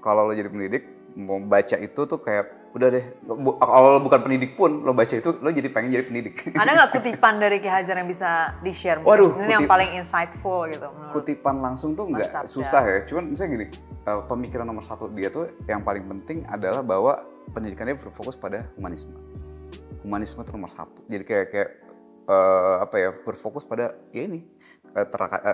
kalau 0.01 0.25
lo 0.25 0.33
jadi 0.33 0.49
pendidik 0.49 0.85
mau 1.13 1.37
baca 1.39 1.77
itu 1.77 2.01
tuh 2.01 2.19
kayak 2.19 2.47
udah 2.71 2.87
deh, 2.89 3.03
bu- 3.21 3.59
kalau 3.59 3.89
lo 3.93 4.01
bukan 4.01 4.23
pendidik 4.23 4.55
pun 4.55 4.81
lo 4.81 4.95
baca 4.95 5.11
itu 5.11 5.35
lo 5.35 5.51
jadi 5.51 5.69
pengen 5.69 5.91
jadi 5.91 6.07
pendidik. 6.07 6.35
Ada 6.55 6.71
nggak 6.71 6.91
kutipan 6.93 7.37
dari 7.37 7.59
Ki 7.59 7.67
Hajar 7.67 7.99
yang 7.99 8.07
bisa 8.07 8.55
di-share? 8.61 9.03
mungkin? 9.03 9.11
Waduh, 9.11 9.31
Ini 9.43 9.53
yang 9.53 9.67
paling 9.67 9.91
insightful 9.93 10.71
gitu 10.71 10.87
menurut. 10.89 11.13
kutipan 11.13 11.59
langsung 11.59 11.93
tuh 11.93 12.07
nggak 12.07 12.47
susah 12.47 12.83
ya. 12.89 12.99
Cuman 13.03 13.35
misalnya 13.35 13.51
gini, 13.53 13.67
eh, 14.01 14.21
pemikiran 14.25 14.63
nomor 14.63 14.81
satu 14.81 15.11
dia 15.11 15.29
tuh 15.29 15.51
yang 15.67 15.83
paling 15.83 16.07
penting 16.09 16.47
adalah 16.47 16.81
bahwa 16.81 17.19
pendidikannya 17.51 17.99
berfokus 17.99 18.39
pada 18.39 18.71
humanisme. 18.79 19.11
Humanisme 20.03 20.43
itu 20.43 20.51
nomor 20.55 20.71
satu. 20.71 21.03
Jadi 21.11 21.25
kayak 21.27 21.47
kayak 21.51 21.71
uh, 22.31 22.77
apa 22.85 22.97
ya 22.99 23.11
berfokus 23.27 23.67
pada 23.67 23.99
ya 24.15 24.23
ini 24.27 24.47
uh, 24.95 25.07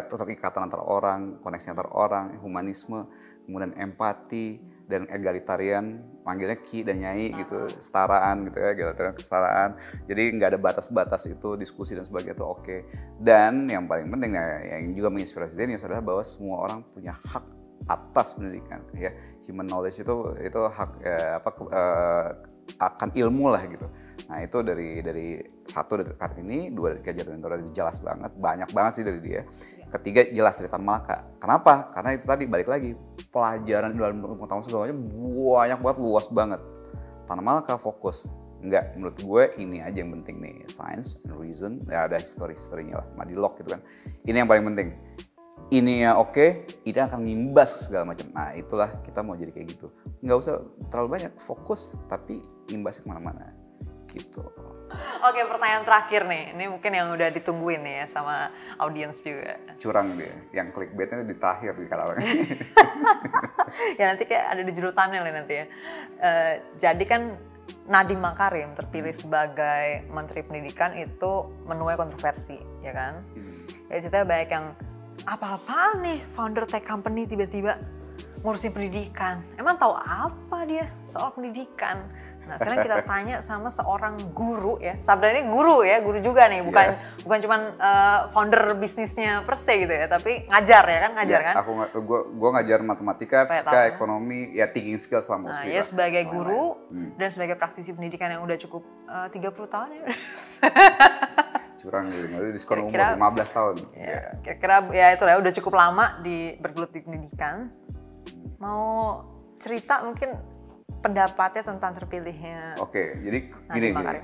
terikatan 0.09 0.69
antara 0.69 0.85
orang, 0.85 1.41
koneksi 1.41 1.73
antara 1.73 1.91
orang, 1.93 2.37
humanisme, 2.41 3.09
kemudian 3.45 3.73
empati 3.77 4.61
dan 4.87 5.11
egalitarian, 5.11 5.99
manggilnya 6.23 6.63
ki 6.63 6.87
dan 6.87 7.03
nyai 7.03 7.35
gitu, 7.35 7.67
setaraan 7.83 8.47
gitu 8.47 8.63
ya, 8.63 8.71
egalitarian 8.71 9.15
kesetaraan. 9.19 9.71
Jadi 10.07 10.23
nggak 10.39 10.49
ada 10.55 10.61
batas-batas 10.63 11.27
itu 11.27 11.59
diskusi 11.59 11.99
dan 11.99 12.07
sebagainya 12.07 12.39
itu 12.39 12.47
oke. 12.47 12.63
Okay. 12.63 12.81
Dan 13.19 13.67
yang 13.67 13.91
paling 13.91 14.07
penting 14.07 14.39
ya, 14.39 14.79
yang 14.79 14.95
juga 14.95 15.11
menginspirasi 15.11 15.59
Zenius 15.59 15.83
adalah 15.83 16.03
bahwa 16.07 16.23
semua 16.23 16.63
orang 16.63 16.87
punya 16.87 17.19
hak 17.19 17.66
atas 17.85 18.35
pendidikan 18.35 18.81
ya. 18.97 19.13
Human 19.47 19.69
knowledge 19.69 20.03
itu 20.03 20.15
itu 20.43 20.61
hak 20.67 20.91
ya, 21.05 21.39
apa 21.39 21.51
uh, 21.71 22.29
akan 22.83 23.15
ilmu 23.15 23.47
lah 23.55 23.63
gitu. 23.71 23.87
Nah 24.27 24.43
itu 24.43 24.59
dari 24.67 24.99
dari 24.99 25.39
satu 25.63 26.03
dari 26.03 26.11
Kartini, 26.19 26.75
dua 26.75 26.99
dari 26.99 27.03
Kajar 27.07 27.31
Mentora 27.31 27.63
jelas 27.71 28.03
banget, 28.03 28.35
banyak 28.35 28.71
banget 28.75 28.93
sih 28.99 29.05
dari 29.07 29.21
dia. 29.23 29.47
Ketiga 29.87 30.27
jelas 30.35 30.59
dari 30.59 30.67
Tan 30.67 30.83
Malaka. 30.83 31.39
Kenapa? 31.39 31.87
Karena 31.95 32.11
itu 32.19 32.27
tadi 32.27 32.45
balik 32.51 32.67
lagi 32.67 32.91
pelajaran 33.31 33.95
dalam 33.95 34.19
pengetahuan 34.19 34.65
segala 34.67 34.91
macam 34.91 34.99
banyak 35.07 35.79
banget 35.79 35.99
luas 36.03 36.27
banget. 36.27 36.61
Tan 37.31 37.39
Malaka 37.39 37.79
fokus 37.79 38.27
Enggak, 38.57 38.97
menurut 38.97 39.17
gue 39.21 39.45
ini 39.61 39.85
aja 39.85 40.01
yang 40.01 40.17
penting 40.17 40.41
nih, 40.41 40.65
science 40.73 41.21
and 41.29 41.37
reason, 41.37 41.85
ya 41.93 42.09
ada 42.09 42.17
history-historinya 42.17 43.05
lah, 43.05 43.07
Madilog 43.21 43.53
gitu 43.61 43.77
kan. 43.77 43.85
Ini 44.25 44.43
yang 44.43 44.49
paling 44.49 44.65
penting 44.73 44.89
ini 45.75 46.07
ya 46.07 46.15
oke, 46.15 46.31
okay, 46.31 46.51
ini 46.87 46.99
akan 46.99 47.21
ngimbas 47.27 47.91
segala 47.91 48.15
macam. 48.15 48.31
Nah 48.31 48.55
itulah 48.55 49.03
kita 49.03 49.27
mau 49.27 49.35
jadi 49.35 49.51
kayak 49.51 49.67
gitu. 49.75 49.87
Nggak 50.23 50.39
usah 50.39 50.55
terlalu 50.91 51.09
banyak, 51.19 51.33
fokus 51.43 51.99
tapi 52.07 52.39
imbasnya 52.71 53.03
ke 53.03 53.09
mana-mana. 53.11 53.51
Gitu. 54.07 54.47
Oke 55.27 55.43
pertanyaan 55.51 55.83
terakhir 55.83 56.23
nih, 56.31 56.55
ini 56.55 56.65
mungkin 56.71 56.95
yang 56.95 57.11
udah 57.11 57.29
ditungguin 57.35 57.83
nih 57.83 57.95
ya 58.03 58.07
sama 58.07 58.55
audiens 58.79 59.19
juga. 59.19 59.59
Curang 59.83 60.15
dia, 60.15 60.35
yang 60.55 60.71
clickbaitnya 60.71 61.27
di 61.27 61.35
terakhir 61.35 61.75
di 61.75 61.91
kalau 61.91 62.15
ya 63.99 64.05
nanti 64.07 64.25
kayak 64.25 64.47
ada 64.55 64.63
di 64.63 64.71
judul 64.71 64.95
thumbnail 64.95 65.27
nanti 65.27 65.55
ya. 65.59 65.67
Uh, 66.23 66.55
jadi 66.79 67.05
kan 67.05 67.23
Nadiem 67.91 68.23
Makarim 68.23 68.75
terpilih 68.79 69.15
sebagai 69.15 70.07
Menteri 70.11 70.47
Pendidikan 70.47 70.95
itu 70.95 71.51
menuai 71.67 71.99
kontroversi, 71.99 72.59
ya 72.83 72.95
kan? 72.95 73.27
Hmm. 73.35 73.63
Ya 73.91 73.99
ceritanya 74.03 74.27
banyak 74.27 74.51
yang 74.51 74.67
apa-apa 75.25 75.97
nih 76.05 76.21
founder 76.29 76.69
tech 76.69 76.85
company 76.85 77.25
tiba-tiba 77.25 77.81
ngurusin 78.45 78.71
pendidikan. 78.71 79.43
Emang 79.57 79.81
tahu 79.81 79.97
apa 79.97 80.69
dia 80.69 80.93
soal 81.03 81.33
pendidikan? 81.33 82.05
Nah, 82.47 82.63
sekarang 82.63 82.87
kita 82.87 82.99
tanya 83.11 83.37
sama 83.43 83.75
seorang 83.75 84.15
guru 84.31 84.79
ya. 84.79 84.95
Sebenarnya 85.03 85.51
guru 85.51 85.83
ya, 85.83 85.99
guru 85.99 86.23
juga 86.23 86.47
nih, 86.47 86.63
bukan 86.63 86.95
yes. 86.95 87.19
bukan 87.27 87.39
cuman 87.43 87.61
uh, 87.75 88.19
founder 88.31 88.79
bisnisnya 88.79 89.43
per 89.43 89.59
se 89.59 89.75
gitu 89.83 89.91
ya, 89.91 90.07
tapi 90.07 90.47
ngajar 90.47 90.85
ya 90.87 90.99
kan, 91.03 91.11
ngajar 91.19 91.41
ya, 91.43 91.47
kan? 91.51 91.55
Aku 91.59 91.71
gua 92.07 92.21
gua 92.31 92.51
ngajar 92.59 92.79
matematika, 92.87 93.51
fisika, 93.51 93.91
ekonomi, 93.91 94.55
ya 94.55 94.71
thinking 94.71 94.95
skills 94.95 95.27
lah 95.27 95.43
Nah, 95.43 95.67
ya 95.67 95.83
sebagai 95.83 96.23
guru 96.31 96.79
hmm. 96.95 97.19
dan 97.19 97.29
sebagai 97.35 97.59
praktisi 97.59 97.91
pendidikan 97.93 98.31
yang 98.31 98.47
udah 98.47 98.57
cukup 98.63 98.87
eh, 99.11 99.27
uh, 99.27 99.59
30 99.59 99.75
tahun 99.75 99.89
ya. 99.91 100.05
curang 101.87 102.11
gitu. 102.11 102.27
Udah 102.35 102.53
diskon 102.53 102.79
umur 102.83 102.99
kira, 102.99 103.15
15 103.15 103.57
tahun. 103.57 103.75
ya, 103.95 104.21
kira-kira 104.43 104.77
ya 104.91 105.07
itu 105.15 105.23
ya 105.23 105.37
udah 105.39 105.53
cukup 105.63 105.73
lama 105.79 106.07
di 106.27 106.59
bergelut 106.59 106.91
di 106.91 107.01
pendidikan. 107.07 107.71
Mau 108.59 109.23
cerita 109.63 110.03
mungkin 110.03 110.35
pendapatnya 111.01 111.63
tentang 111.63 111.95
terpilihnya 111.95 112.75
oke 112.83 113.23
jadi 113.23 113.39
gini, 113.71 113.87
gini. 113.95 114.21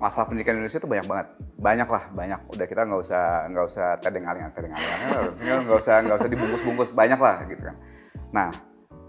Masalah 0.00 0.32
pendidikan 0.32 0.58
Indonesia 0.58 0.80
itu 0.80 0.88
banyak 0.88 1.06
banget. 1.06 1.26
Banyak 1.60 1.88
lah 1.92 2.04
banyak. 2.10 2.40
Udah 2.50 2.66
kita 2.66 2.82
nggak 2.88 3.00
usah 3.04 3.46
nggak 3.52 3.64
usah 3.68 3.86
tedeng 4.02 4.26
aling 4.26 4.50
tedeng 4.50 4.72
aling 4.74 5.62
nggak 5.68 5.78
usah 5.78 6.02
nggak 6.02 6.16
usah 6.18 6.30
dibungkus-bungkus. 6.32 6.90
Banyak 6.90 7.20
lah 7.20 7.46
gitu 7.46 7.62
kan. 7.70 7.76
Nah 8.34 8.48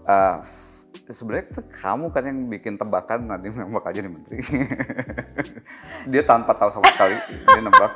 uh, 0.06 0.38
sebenarnya 1.08 1.52
kamu 1.68 2.08
kan 2.08 2.22
yang 2.24 2.38
bikin 2.48 2.74
tebakan 2.80 3.28
nanti 3.28 3.52
nembak 3.52 3.84
aja 3.92 4.00
nih 4.00 4.12
menteri. 4.12 4.38
dia 6.12 6.22
tanpa 6.24 6.56
tahu 6.56 6.70
sama 6.72 6.88
sekali 6.92 7.16
dia 7.44 7.60
nembak, 7.60 7.90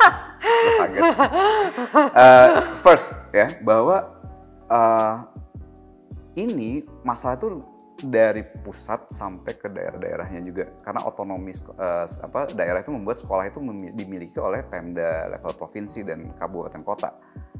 kaget. 0.78 1.02
Uh, 2.12 2.48
first 2.76 3.16
ya 3.32 3.56
bahwa 3.64 4.20
uh, 4.68 5.24
ini 6.36 6.84
masalah 7.02 7.40
itu 7.40 7.64
dari 7.98 8.46
pusat 8.62 9.10
sampai 9.10 9.58
ke 9.58 9.66
daerah-daerahnya 9.66 10.38
juga 10.46 10.70
karena 10.86 11.02
otonomi 11.02 11.50
uh, 11.74 12.06
apa 12.06 12.54
daerah 12.54 12.78
itu 12.78 12.94
membuat 12.94 13.18
sekolah 13.18 13.50
itu 13.50 13.58
dimiliki 13.90 14.38
oleh 14.38 14.62
Pemda 14.62 15.26
level 15.26 15.50
provinsi 15.58 16.06
dan 16.06 16.30
kabupaten 16.38 16.82
kota 16.86 17.10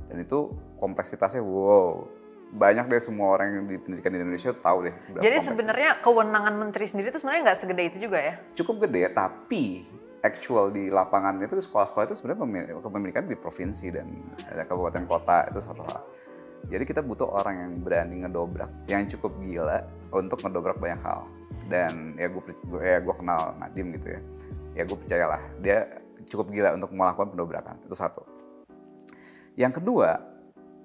dan 0.06 0.16
itu 0.22 0.54
kompleksitasnya 0.78 1.42
wow 1.42 2.06
banyak 2.48 2.88
deh 2.88 3.00
semua 3.02 3.37
orang 3.37 3.61
yang 3.61 3.64
di 3.68 3.76
pendidikan 3.76 4.11
di 4.12 4.18
Indonesia 4.24 4.48
tuh 4.56 4.64
tahu 4.64 4.78
deh. 4.88 4.94
Jadi 5.20 5.37
sebenarnya 5.44 6.00
kewenangan 6.00 6.54
menteri 6.56 6.88
sendiri 6.88 7.12
itu 7.12 7.20
sebenarnya 7.20 7.52
nggak 7.52 7.58
segede 7.61 7.82
itu 7.92 7.98
juga 8.08 8.18
ya? 8.18 8.34
Cukup 8.56 8.88
gede, 8.88 9.12
tapi 9.12 9.84
actual 10.24 10.74
di 10.74 10.90
lapangan 10.90 11.38
itu 11.38 11.61
sekolah-sekolah 11.61 12.11
itu 12.11 12.16
sebenarnya 12.18 12.74
kepemilikan 12.80 13.24
di 13.28 13.37
provinsi 13.38 13.87
dan 13.94 14.06
ada 14.48 14.64
kabupaten 14.64 15.04
kota 15.04 15.46
itu 15.52 15.61
satu 15.62 15.84
hal. 15.87 16.02
Jadi 16.66 16.84
kita 16.90 17.06
butuh 17.06 17.30
orang 17.30 17.62
yang 17.62 17.72
berani 17.78 18.26
ngedobrak, 18.26 18.90
yang 18.90 19.06
cukup 19.06 19.38
gila 19.38 19.78
untuk 20.11 20.42
ngedobrak 20.42 20.80
banyak 20.82 21.00
hal. 21.04 21.30
Dan 21.68 22.16
ya 22.16 22.32
gue 22.32 22.42
ya 22.80 22.98
gue 23.04 23.14
kenal 23.14 23.54
Nadim 23.61 23.92
gitu 24.00 24.16
ya, 24.16 24.20
ya 24.72 24.82
gue 24.88 24.96
percayalah 24.96 25.42
dia 25.61 26.00
cukup 26.24 26.48
gila 26.48 26.72
untuk 26.74 26.90
melakukan 26.96 27.28
pendobrakan 27.37 27.76
itu 27.84 27.92
satu. 27.94 28.24
Yang 29.54 29.82
kedua, 29.82 30.16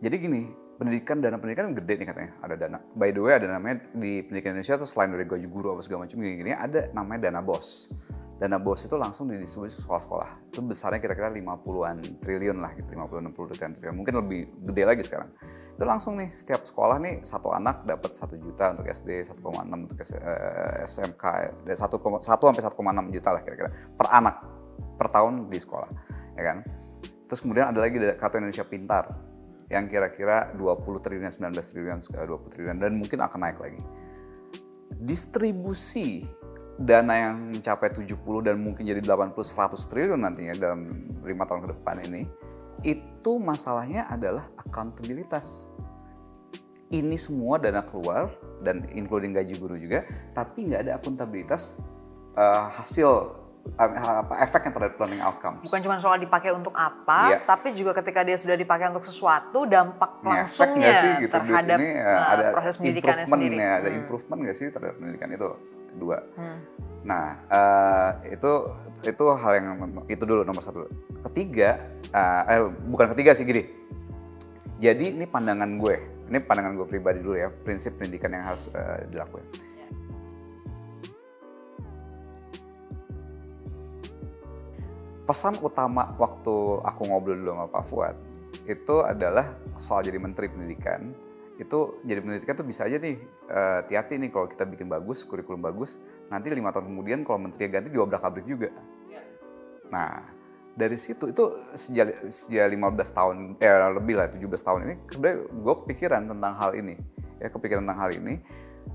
jadi 0.03 0.15
gini, 0.19 0.51
pendidikan 0.83 1.23
dana 1.23 1.39
pendidikan 1.39 1.71
gede 1.71 1.93
nih 1.95 2.07
katanya. 2.11 2.31
Ada 2.43 2.55
dana 2.59 2.77
by 2.91 3.09
the 3.15 3.21
way 3.23 3.33
ada 3.39 3.47
namanya 3.47 3.87
di 3.95 4.19
pendidikan 4.19 4.59
Indonesia 4.59 4.75
tuh 4.75 4.89
selain 4.91 5.15
dari 5.15 5.23
gaji 5.23 5.47
guru 5.47 5.71
apa 5.71 5.81
segala 5.81 6.03
macam 6.03 6.19
gini-gini 6.19 6.51
ada 6.51 6.91
namanya 6.91 7.31
dana 7.31 7.39
bos. 7.39 7.87
Dana 8.35 8.59
bos 8.59 8.83
itu 8.83 8.99
langsung 8.99 9.31
didistribusi 9.31 9.79
sekolah-sekolah. 9.79 10.51
Itu 10.51 10.59
besarnya 10.67 10.99
kira-kira 10.99 11.31
50-an 11.31 12.19
triliun 12.19 12.59
lah 12.59 12.75
gitu 12.75 12.91
50 12.91 13.31
60 13.31 13.79
triliun 13.79 13.95
mungkin 13.95 14.19
lebih 14.19 14.51
gede 14.67 14.83
lagi 14.83 15.01
sekarang. 15.07 15.31
Itu 15.73 15.87
langsung 15.87 16.19
nih 16.19 16.27
setiap 16.29 16.67
sekolah 16.67 16.99
nih 16.99 17.23
satu 17.23 17.55
anak 17.55 17.87
dapat 17.87 18.11
satu 18.11 18.35
juta 18.35 18.75
untuk 18.75 18.83
SD 18.83 19.23
1,6 19.23 19.39
untuk 19.71 19.97
SMK 20.83 21.23
1, 21.63 21.71
1 21.71 22.21
sampai 22.27 22.61
1,6 22.61 23.15
juta 23.15 23.29
lah 23.31 23.41
kira-kira 23.41 23.69
per 23.71 24.07
anak 24.11 24.35
per 24.99 25.07
tahun 25.07 25.47
di 25.47 25.57
sekolah 25.57 25.89
ya 26.35 26.43
kan? 26.43 26.57
Terus 27.25 27.39
kemudian 27.39 27.71
ada 27.71 27.79
lagi 27.79 27.97
kartu 28.19 28.37
Indonesia 28.37 28.67
Pintar 28.67 29.32
yang 29.73 29.89
kira-kira 29.89 30.53
20 30.53 31.01
triliun, 31.01 31.33
19 31.33 31.49
triliun, 31.73 31.99
20 32.05 32.53
triliun 32.53 32.77
dan 32.77 32.93
mungkin 32.93 33.25
akan 33.25 33.39
naik 33.41 33.57
lagi. 33.57 33.81
Distribusi 34.93 36.21
dana 36.77 37.13
yang 37.29 37.53
mencapai 37.53 37.89
70 37.89 38.13
dan 38.45 38.61
mungkin 38.61 38.85
jadi 38.85 39.01
80 39.01 39.33
100 39.33 39.89
triliun 39.89 40.21
nantinya 40.21 40.53
dalam 40.57 41.09
lima 41.25 41.45
tahun 41.45 41.65
ke 41.65 41.69
depan 41.77 41.97
ini 42.05 42.21
itu 42.85 43.31
masalahnya 43.39 44.05
adalah 44.09 44.45
akuntabilitas. 44.59 45.71
Ini 46.93 47.17
semua 47.17 47.57
dana 47.57 47.81
keluar 47.81 48.29
dan 48.61 48.85
including 48.93 49.33
gaji 49.33 49.57
guru 49.57 49.73
juga, 49.81 50.05
tapi 50.37 50.69
nggak 50.69 50.81
ada 50.85 50.93
akuntabilitas 51.01 51.81
uh, 52.37 52.69
hasil 52.69 53.42
apa 53.73 54.43
efek 54.43 54.69
yang 54.69 54.73
terhadap 54.75 54.95
learning 54.99 55.23
outcomes. 55.23 55.63
Bukan 55.65 55.79
cuma 55.81 55.95
soal 55.97 56.19
dipakai 56.21 56.51
untuk 56.53 56.75
apa, 56.75 57.31
yeah. 57.33 57.41
tapi 57.41 57.73
juga 57.73 57.95
ketika 57.97 58.21
dia 58.21 58.37
sudah 58.37 58.53
dipakai 58.59 58.91
untuk 58.91 59.07
sesuatu, 59.07 59.65
dampak 59.65 60.21
langsungnya 60.21 60.93
sih, 60.93 61.11
gitu, 61.25 61.33
terhadap 61.33 61.79
ini, 61.79 61.89
ya, 61.97 62.11
uh, 62.11 62.23
ada 62.37 62.43
proses 62.53 62.75
pendidikannya 62.77 63.25
sendiri. 63.25 63.55
Ya, 63.57 63.71
ada 63.81 63.89
hmm. 63.89 63.99
improvement 64.03 64.39
nggak 64.45 64.57
sih 64.59 64.67
terhadap 64.69 64.99
pendidikan 64.99 65.29
itu? 65.31 65.49
Dua. 65.95 66.17
Hmm. 66.37 66.57
Nah, 67.07 67.25
uh, 67.49 68.09
itu 68.29 68.51
itu 69.03 69.23
hal 69.31 69.51
yang 69.57 69.67
itu 70.11 70.23
dulu 70.23 70.45
nomor 70.45 70.61
satu. 70.61 70.85
Ketiga, 71.31 71.79
uh, 72.13 72.41
eh, 72.51 72.61
bukan 72.67 73.15
ketiga 73.15 73.31
sih 73.33 73.47
gini. 73.47 73.63
Jadi 74.83 75.15
ini 75.15 75.25
pandangan 75.25 75.79
gue, 75.79 76.27
ini 76.27 76.37
pandangan 76.43 76.75
gue 76.75 76.87
pribadi 76.87 77.23
dulu 77.23 77.39
ya, 77.39 77.47
prinsip 77.47 77.95
pendidikan 77.95 78.35
yang 78.35 78.43
harus 78.43 78.67
uh, 78.75 78.99
dilakukan 79.07 79.47
pesan 85.23 85.55
utama 85.63 86.11
waktu 86.19 86.83
aku 86.83 87.01
ngobrol 87.07 87.39
dulu 87.39 87.51
sama 87.55 87.65
Pak 87.71 87.83
Fuad 87.87 88.15
itu 88.67 88.95
adalah 89.03 89.55
soal 89.75 90.05
jadi 90.05 90.19
menteri 90.21 90.47
pendidikan. 90.51 91.11
Itu 91.57 92.01
jadi 92.03 92.19
pendidikan 92.21 92.53
tuh 92.59 92.67
bisa 92.67 92.85
aja 92.85 92.99
nih 92.99 93.17
eh, 93.49 93.73
hati-hati 93.83 94.19
nih 94.19 94.29
kalau 94.29 94.47
kita 94.47 94.67
bikin 94.67 94.87
bagus 94.91 95.23
kurikulum 95.23 95.63
bagus 95.63 95.99
nanti 96.27 96.49
lima 96.51 96.73
tahun 96.73 96.89
kemudian 96.91 97.19
kalau 97.23 97.39
menteri 97.39 97.71
ganti 97.71 97.89
diobrak 97.91 98.23
abrik 98.23 98.45
juga. 98.47 98.69
Ya. 99.07 99.21
nah 99.91 100.25
dari 100.73 100.97
situ 100.97 101.29
itu 101.29 101.43
sejak 101.77 102.33
sejak 102.33 102.65
15 102.65 102.97
tahun 103.13 103.35
eh 103.61 103.69
lebih 103.93 104.17
lah 104.17 104.25
17 104.25 104.41
tahun 104.57 104.79
ini 104.89 104.95
sebenarnya 105.05 105.37
gue 105.45 105.73
kepikiran 105.85 106.21
tentang 106.33 106.53
hal 106.57 106.71
ini. 106.73 106.95
Ya 107.37 107.47
kepikiran 107.51 107.85
tentang 107.85 107.99
hal 107.99 108.11
ini 108.15 108.41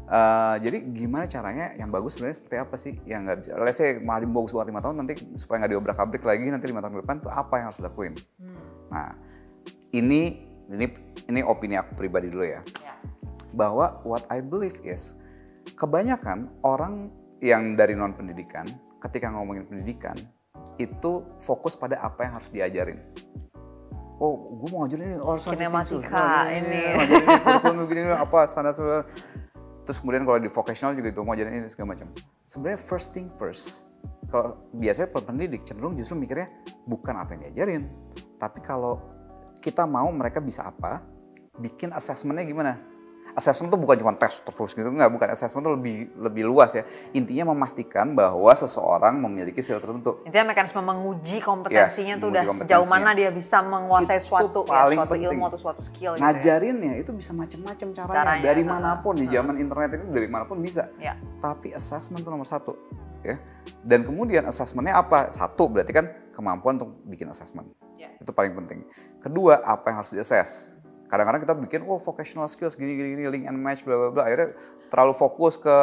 Uh, 0.09 0.57
jadi 0.65 0.89
gimana 0.89 1.29
caranya 1.29 1.77
yang 1.77 1.93
bagus 1.93 2.17
sebenarnya 2.17 2.41
seperti 2.41 2.57
apa 2.57 2.75
sih 2.81 2.97
yang 3.05 3.29
nggak 3.29 3.45
bisa 3.45 3.51
let's 3.61 3.77
say 3.77 4.01
bagus 4.01 4.57
buat 4.57 4.65
lima 4.65 4.81
tahun 4.81 5.05
nanti 5.05 5.21
supaya 5.37 5.61
nggak 5.61 5.73
diobrak 5.77 6.01
abrik 6.01 6.25
lagi 6.25 6.49
nanti 6.49 6.65
lima 6.65 6.81
tahun 6.81 6.97
ke 6.97 7.01
depan 7.05 7.17
tuh 7.21 7.29
apa 7.29 7.61
yang 7.61 7.67
harus 7.69 7.77
dilakuin 7.77 8.17
hmm. 8.41 8.89
nah 8.89 9.13
ini 9.93 10.41
ini 10.73 10.87
ini 11.29 11.41
opini 11.45 11.77
aku 11.77 11.93
pribadi 11.93 12.33
dulu 12.33 12.41
ya, 12.41 12.65
ya. 12.81 12.97
bahwa 13.53 14.01
what 14.09 14.25
I 14.33 14.41
believe 14.41 14.81
is 14.81 15.21
kebanyakan 15.77 16.49
orang 16.65 17.13
yang 17.45 17.77
dari 17.77 17.93
non 17.93 18.17
pendidikan 18.17 18.65
ketika 19.05 19.29
ngomongin 19.29 19.69
pendidikan 19.69 20.17
itu 20.81 21.37
fokus 21.37 21.77
pada 21.77 22.01
apa 22.01 22.25
yang 22.25 22.33
harus 22.41 22.49
diajarin 22.49 22.97
oh 24.19 24.57
gue 24.59 24.69
mau 24.73 24.85
ngajarin 24.85 25.15
ini 25.15 25.19
oh 25.23 25.37
kinematika 25.39 26.51
ini, 26.51 26.97
ini, 26.97 27.19
ini, 27.77 27.85
ini 27.93 28.13
apa 28.15 28.49
standar 28.51 28.75
terus 29.89 30.05
kemudian 30.05 30.29
kalau 30.29 30.37
di 30.37 30.53
vocational 30.53 30.93
juga 30.93 31.09
itu 31.09 31.25
mau 31.25 31.33
jadi 31.33 31.49
ini 31.49 31.73
segala 31.73 31.97
macam. 31.97 32.13
Sebenarnya 32.45 32.77
first 32.77 33.17
thing 33.17 33.33
first 33.41 33.89
kalau 34.29 34.61
biasanya 34.77 35.09
pendidik 35.09 35.65
cenderung 35.65 35.97
justru 35.97 36.15
mikirnya 36.15 36.53
bukan 36.85 37.17
apa 37.17 37.35
yang 37.35 37.49
diajarin 37.49 37.83
tapi 38.37 38.61
kalau 38.61 39.01
kita 39.59 39.89
mau 39.89 40.07
mereka 40.13 40.39
bisa 40.39 40.69
apa 40.69 41.01
bikin 41.59 41.91
assessmentnya 41.91 42.45
gimana 42.45 42.73
assessment 43.37 43.73
itu 43.73 43.79
bukan 43.81 43.97
cuma 44.01 44.13
tes 44.17 44.41
terus 44.41 44.73
gitu 44.73 44.89
nggak 44.89 45.11
bukan. 45.13 45.29
Assessment 45.35 45.65
itu 45.65 45.73
lebih 45.75 45.97
lebih 46.17 46.45
luas 46.49 46.73
ya. 46.73 46.85
Intinya 47.13 47.53
memastikan 47.53 48.17
bahwa 48.17 48.53
seseorang 48.55 49.19
memiliki 49.21 49.61
skill 49.61 49.83
tertentu. 49.83 50.23
Intinya 50.25 50.53
mekanisme 50.55 50.81
menguji 50.81 51.43
kompetensinya 51.43 52.15
yes, 52.17 52.23
tuh 52.23 52.29
udah 52.33 52.43
sejauh 52.49 52.89
mana 52.89 53.13
dia 53.13 53.29
bisa 53.29 53.61
menguasai 53.61 54.21
itu 54.21 54.29
suatu 54.31 54.65
ya, 54.65 54.73
paling 54.73 54.99
ya, 54.99 55.03
suatu 55.05 55.15
penting. 55.15 55.31
ilmu 55.35 55.45
atau 55.49 55.59
suatu 55.59 55.83
skill 55.85 56.13
ngajarinnya 56.17 56.93
gitu 56.97 57.01
ya. 57.01 57.05
itu 57.05 57.13
bisa 57.17 57.31
macam-macam 57.35 57.89
caranya, 57.95 58.15
caranya 58.15 58.45
dari 58.45 58.63
uh, 58.63 58.67
mana 58.69 58.91
pun 59.01 59.15
uh, 59.15 59.21
di 59.21 59.27
zaman 59.29 59.55
internet 59.59 59.89
itu 59.99 60.07
dari 60.13 60.29
mana 60.29 60.45
pun 60.47 60.59
bisa. 60.61 60.91
Ya. 60.99 61.15
tapi 61.39 61.71
assessment 61.71 62.23
itu 62.23 62.31
nomor 62.31 62.49
satu 62.49 62.75
ya. 63.23 63.37
Dan 63.85 64.03
kemudian 64.07 64.47
assessmentnya 64.49 64.97
apa? 64.97 65.29
Satu 65.29 65.69
berarti 65.69 65.93
kan 65.93 66.07
kemampuan 66.33 66.81
untuk 66.81 66.97
bikin 67.07 67.29
assessment. 67.31 67.69
Ya. 67.99 68.15
itu 68.15 68.31
paling 68.31 68.55
penting. 68.55 68.87
Kedua 69.19 69.59
apa 69.59 69.91
yang 69.91 69.97
harus 69.99 70.15
di 70.15 70.23
assess 70.23 70.78
kadang-kadang 71.09 71.41
kita 71.41 71.55
bikin 71.57 71.81
oh 71.89 71.97
vocational 71.97 72.45
skills 72.53 72.77
gini 72.77 72.95
gini 72.95 73.17
gini 73.17 73.25
link 73.33 73.45
and 73.49 73.57
match 73.57 73.81
bla 73.83 73.97
bla 73.97 74.09
bla. 74.13 74.23
Akhirnya 74.29 74.53
terlalu 74.93 75.17
fokus 75.17 75.57
ke 75.57 75.77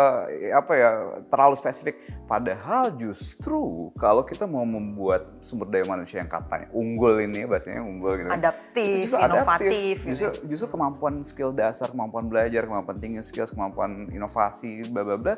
apa 0.54 0.72
ya 0.78 0.90
terlalu 1.34 1.58
spesifik. 1.58 1.98
Padahal 2.30 2.94
justru 2.94 3.90
kalau 3.98 4.22
kita 4.22 4.46
mau 4.46 4.64
membuat 4.64 5.42
sumber 5.42 5.68
daya 5.74 5.86
manusia 5.90 6.22
yang 6.22 6.30
katanya 6.30 6.70
unggul 6.72 7.18
ini 7.18 7.50
bahasanya 7.50 7.82
unggul 7.82 8.22
gitu 8.22 8.30
adaptif 8.30 9.10
justru 9.10 9.18
inovatif 9.18 9.70
adaptif. 9.74 9.98
justru 10.06 10.30
justru 10.46 10.68
kemampuan 10.70 11.16
skill 11.26 11.50
dasar 11.50 11.90
kemampuan 11.90 12.30
belajar 12.30 12.70
kemampuan 12.70 12.98
tinggi 13.02 13.26
skills 13.26 13.50
kemampuan 13.50 14.06
inovasi 14.14 14.86
bla 14.94 15.02
bla 15.02 15.18
bla 15.18 15.34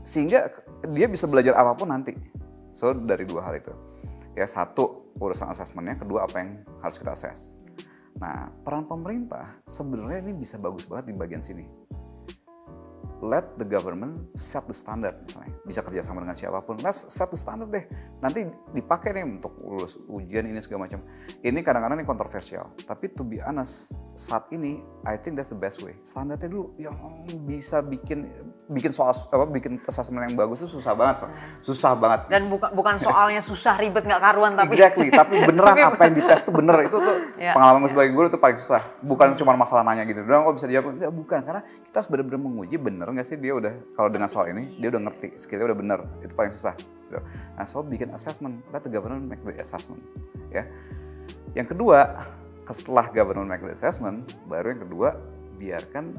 sehingga 0.00 0.48
dia 0.88 1.06
bisa 1.12 1.28
belajar 1.28 1.52
apa 1.60 1.76
pun 1.76 1.92
nanti. 1.92 2.16
So 2.72 2.96
dari 2.96 3.28
dua 3.28 3.44
hal 3.44 3.60
itu. 3.60 3.72
Ya 4.32 4.48
satu 4.48 5.12
urusan 5.20 5.52
asesmennya 5.52 6.00
kedua 6.00 6.24
apa 6.24 6.40
yang 6.40 6.64
harus 6.80 6.96
kita 6.96 7.12
assess 7.12 7.59
Nah, 8.20 8.52
peran 8.60 8.84
pemerintah 8.84 9.64
sebenarnya 9.64 10.28
ini 10.28 10.36
bisa 10.36 10.60
bagus 10.60 10.84
banget 10.84 11.10
di 11.10 11.14
bagian 11.16 11.40
sini. 11.40 11.64
Let 13.20 13.60
the 13.60 13.68
government 13.68 14.32
set 14.32 14.64
the 14.64 14.72
standard 14.72 15.12
misalnya. 15.24 15.52
Bisa 15.64 15.84
kerjasama 15.84 16.24
dengan 16.24 16.36
siapa 16.36 16.64
pun. 16.64 16.80
Let's 16.80 17.04
set 17.12 17.28
the 17.28 17.36
standard 17.36 17.68
deh. 17.68 17.84
Nanti 18.24 18.48
dipakai 18.72 19.12
nih 19.12 19.24
untuk 19.28 19.60
lulus 19.60 20.00
ujian 20.08 20.48
ini 20.48 20.56
segala 20.64 20.88
macam. 20.88 21.04
Ini 21.44 21.60
kadang-kadang 21.60 22.00
ini 22.00 22.08
kontroversial. 22.08 22.72
Tapi 22.80 23.12
to 23.12 23.20
be 23.24 23.36
honest, 23.44 23.92
saat 24.16 24.48
ini 24.56 24.80
I 25.04 25.20
think 25.20 25.36
that's 25.36 25.52
the 25.52 25.60
best 25.60 25.84
way. 25.84 25.96
Standarnya 26.00 26.48
dulu 26.48 26.72
yang 26.80 26.96
bisa 27.44 27.84
bikin 27.84 28.24
bikin 28.70 28.94
soal 28.94 29.10
apa 29.10 29.44
bikin 29.50 29.82
assessment 29.82 30.30
yang 30.30 30.38
bagus 30.38 30.62
itu 30.62 30.78
susah 30.78 30.94
banget, 30.94 31.26
susah 31.58 31.98
banget. 31.98 32.30
Dan 32.30 32.46
bukan 32.46 32.70
bukan 32.70 32.96
soalnya 33.02 33.42
susah 33.42 33.74
ribet 33.74 34.06
nggak 34.06 34.22
karuan 34.22 34.54
tapi. 34.54 34.78
Exactly, 34.78 35.10
tapi 35.10 35.42
beneran 35.42 35.74
apa 35.90 36.06
yang 36.06 36.14
dites 36.22 36.46
tuh 36.46 36.54
bener 36.54 36.86
itu 36.86 36.94
tuh 36.94 37.16
yeah. 37.42 37.50
pengalaman 37.50 37.82
gue 37.82 37.90
sebagai 37.90 38.14
guru 38.14 38.26
itu 38.30 38.38
paling 38.38 38.58
susah. 38.62 38.80
Bukan 39.02 39.34
cuma 39.34 39.58
masalah 39.58 39.82
nanya 39.82 40.06
gitu, 40.06 40.22
doang 40.22 40.46
kok 40.46 40.54
bisa 40.62 40.70
dijawab 40.70 40.94
enggak 40.94 41.12
bukan 41.12 41.40
karena 41.42 41.62
kita 41.66 41.96
harus 41.98 42.08
benar-benar 42.08 42.40
menguji 42.40 42.76
bener 42.78 43.06
nggak 43.10 43.26
sih 43.26 43.36
dia 43.36 43.52
udah 43.58 43.72
kalau 43.98 44.08
dengan 44.08 44.28
soal 44.30 44.46
ini 44.54 44.78
dia 44.78 44.88
udah 44.94 45.02
ngerti 45.10 45.34
skillnya 45.34 45.66
udah 45.74 45.78
bener 45.78 46.00
itu 46.22 46.32
paling 46.38 46.54
susah. 46.54 46.78
Gitu. 46.78 47.18
Nah 47.58 47.66
so 47.66 47.82
bikin 47.82 48.14
assessment, 48.14 48.62
let 48.70 48.86
the 48.86 48.92
government 48.92 49.26
make 49.26 49.42
the 49.42 49.58
assessment, 49.58 49.98
ya. 50.54 50.62
Yang 51.58 51.74
kedua, 51.74 52.30
setelah 52.70 53.10
government 53.10 53.50
make 53.50 53.66
the 53.66 53.74
assessment, 53.74 54.30
baru 54.46 54.78
yang 54.78 54.82
kedua 54.86 55.08
biarkan 55.58 56.14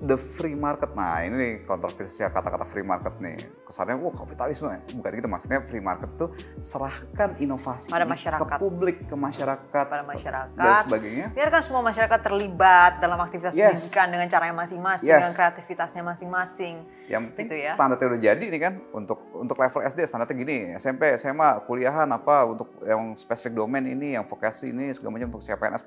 the 0.00 0.16
free 0.16 0.56
market. 0.56 0.96
Nah 0.96 1.20
ini 1.22 1.62
kontroversial 1.68 2.32
kata-kata 2.32 2.64
free 2.64 2.84
market 2.84 3.20
nih. 3.20 3.36
Kesannya 3.62 4.00
wah 4.00 4.12
kapitalisme. 4.16 4.72
Bukan 4.96 5.10
gitu 5.12 5.28
maksudnya 5.28 5.60
free 5.60 5.84
market 5.84 6.10
tuh 6.16 6.32
serahkan 6.64 7.36
inovasi 7.38 7.92
pada 7.92 8.08
masyarakat. 8.08 8.40
ke 8.40 8.56
publik, 8.56 8.96
ke 9.04 9.16
masyarakat, 9.16 9.84
pada 9.86 10.04
masyarakat 10.04 10.56
dan 10.56 10.84
sebagainya. 10.88 11.26
Biarkan 11.36 11.60
semua 11.62 11.82
masyarakat 11.84 12.20
terlibat 12.24 12.92
dalam 12.98 13.20
aktivitas 13.20 13.52
yes. 13.52 13.68
pendidikan 13.68 14.08
dengan 14.08 14.28
caranya 14.32 14.56
masing-masing, 14.56 15.12
yes. 15.12 15.20
dengan 15.20 15.32
kreativitasnya 15.36 16.02
masing-masing. 16.02 16.76
Yang 17.10 17.22
penting 17.34 17.46
gitu 17.50 17.56
ya. 17.58 17.70
standarnya 17.74 18.06
udah 18.06 18.22
jadi 18.22 18.44
nih 18.46 18.60
kan 18.62 18.74
untuk 18.94 19.18
untuk 19.34 19.58
level 19.58 19.82
SD 19.82 20.06
standarnya 20.06 20.36
gini, 20.38 20.56
SMP, 20.78 21.10
SMA, 21.18 21.66
kuliahan 21.66 22.06
apa 22.06 22.46
untuk 22.46 22.70
yang 22.86 23.18
spesifik 23.18 23.58
domain 23.58 23.82
ini, 23.82 24.14
yang 24.14 24.22
vokasi 24.22 24.70
ini 24.70 24.94
segala 24.94 25.18
macam 25.18 25.34
untuk 25.34 25.42
CPNS 25.42 25.82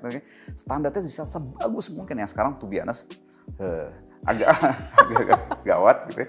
standarnya 0.52 1.00
bisa 1.00 1.24
sebagus 1.24 1.88
mungkin 1.96 2.20
yang 2.20 2.28
sekarang 2.28 2.60
tuh 2.60 2.68
biasa 2.68 3.08
uh, 3.56 3.88
agak, 4.28 4.52
agak 5.00 5.40
gawat 5.64 5.96
gitu 6.12 6.28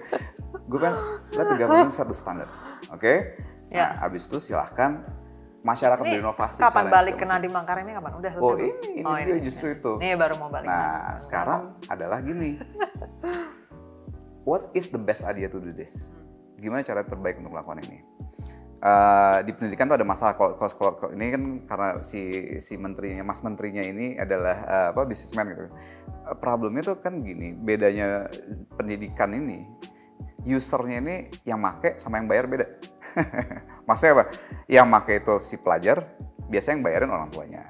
Gue 0.64 0.80
kan 0.80 0.94
let 1.36 1.46
the 1.52 1.56
government 1.60 1.92
set 1.92 2.08
the 2.08 2.16
standard, 2.16 2.48
oke? 2.88 2.96
Okay? 2.96 3.36
Ya. 3.68 4.00
Nah, 4.00 4.08
abis 4.08 4.24
itu 4.24 4.40
silahkan 4.40 5.04
masyarakat 5.60 6.04
ini 6.06 6.12
berinovasi. 6.18 6.58
Kapan 6.62 6.86
balik 6.88 7.18
ke 7.18 7.26
Nadiem 7.28 7.52
Makarim 7.52 7.84
ini 7.84 7.94
kapan? 7.98 8.12
Udah 8.16 8.30
selesai? 8.32 8.48
Oh 8.48 8.54
ini, 8.56 9.02
ini, 9.02 9.02
oh, 9.02 9.16
ini 9.18 9.30
justru 9.42 9.74
itu. 9.74 9.92
Ini 9.98 10.14
baru 10.14 10.38
mau 10.38 10.48
balik. 10.48 10.70
Nah, 10.70 11.18
sekarang 11.18 11.76
adalah 11.90 12.22
gini. 12.22 12.56
What 14.46 14.70
is 14.78 14.94
the 14.94 15.02
best 15.02 15.26
idea 15.26 15.50
to 15.50 15.58
do 15.58 15.74
this? 15.74 16.14
Gimana 16.62 16.86
cara 16.86 17.02
terbaik 17.02 17.42
untuk 17.42 17.58
melakukan 17.58 17.82
ini? 17.82 17.98
uh, 18.82 19.38
di 19.44 19.52
pendidikan 19.54 19.88
tuh 19.88 19.96
ada 19.96 20.06
masalah. 20.06 20.34
Kalau, 20.36 20.54
kalau, 20.56 21.10
ini 21.14 21.26
kan 21.32 21.42
karena 21.64 21.88
si 22.02 22.20
si 22.60 22.74
menterinya 22.76 23.22
mas 23.24 23.40
menterinya 23.40 23.84
ini 23.84 24.18
adalah 24.18 24.56
uh, 24.66 24.88
apa 24.92 25.02
bisnismen 25.08 25.46
gitu. 25.52 25.64
Uh, 26.26 26.36
problemnya 26.36 26.92
tuh 26.92 26.98
kan 27.00 27.22
gini 27.22 27.56
bedanya 27.56 28.28
pendidikan 28.76 29.32
ini 29.32 29.64
usernya 30.46 30.98
ini 31.02 31.16
yang 31.46 31.60
make 31.60 31.98
sama 32.02 32.18
yang 32.18 32.28
bayar 32.28 32.50
beda. 32.50 32.66
Maksudnya 33.88 34.12
apa? 34.20 34.24
Yang 34.66 34.86
make 34.90 35.12
itu 35.22 35.34
si 35.42 35.56
pelajar 35.60 36.06
biasanya 36.46 36.80
yang 36.80 36.84
bayarin 36.84 37.10
orang 37.12 37.30
tuanya. 37.30 37.62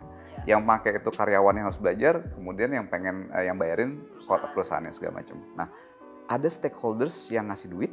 Iya. 0.47 0.63
yang 0.63 0.63
pakai 0.63 1.03
itu 1.03 1.11
karyawan 1.11 1.59
yang 1.59 1.67
harus 1.67 1.83
belajar 1.83 2.23
kemudian 2.39 2.71
yang 2.71 2.87
pengen 2.87 3.27
uh, 3.35 3.43
yang 3.43 3.59
bayarin 3.59 3.99
perusahaannya 4.55 4.95
segala 4.95 5.19
macam. 5.19 5.43
Nah 5.59 5.67
ada 6.27 6.49
stakeholders 6.51 7.31
yang 7.31 7.51
ngasih 7.51 7.71
duit 7.71 7.93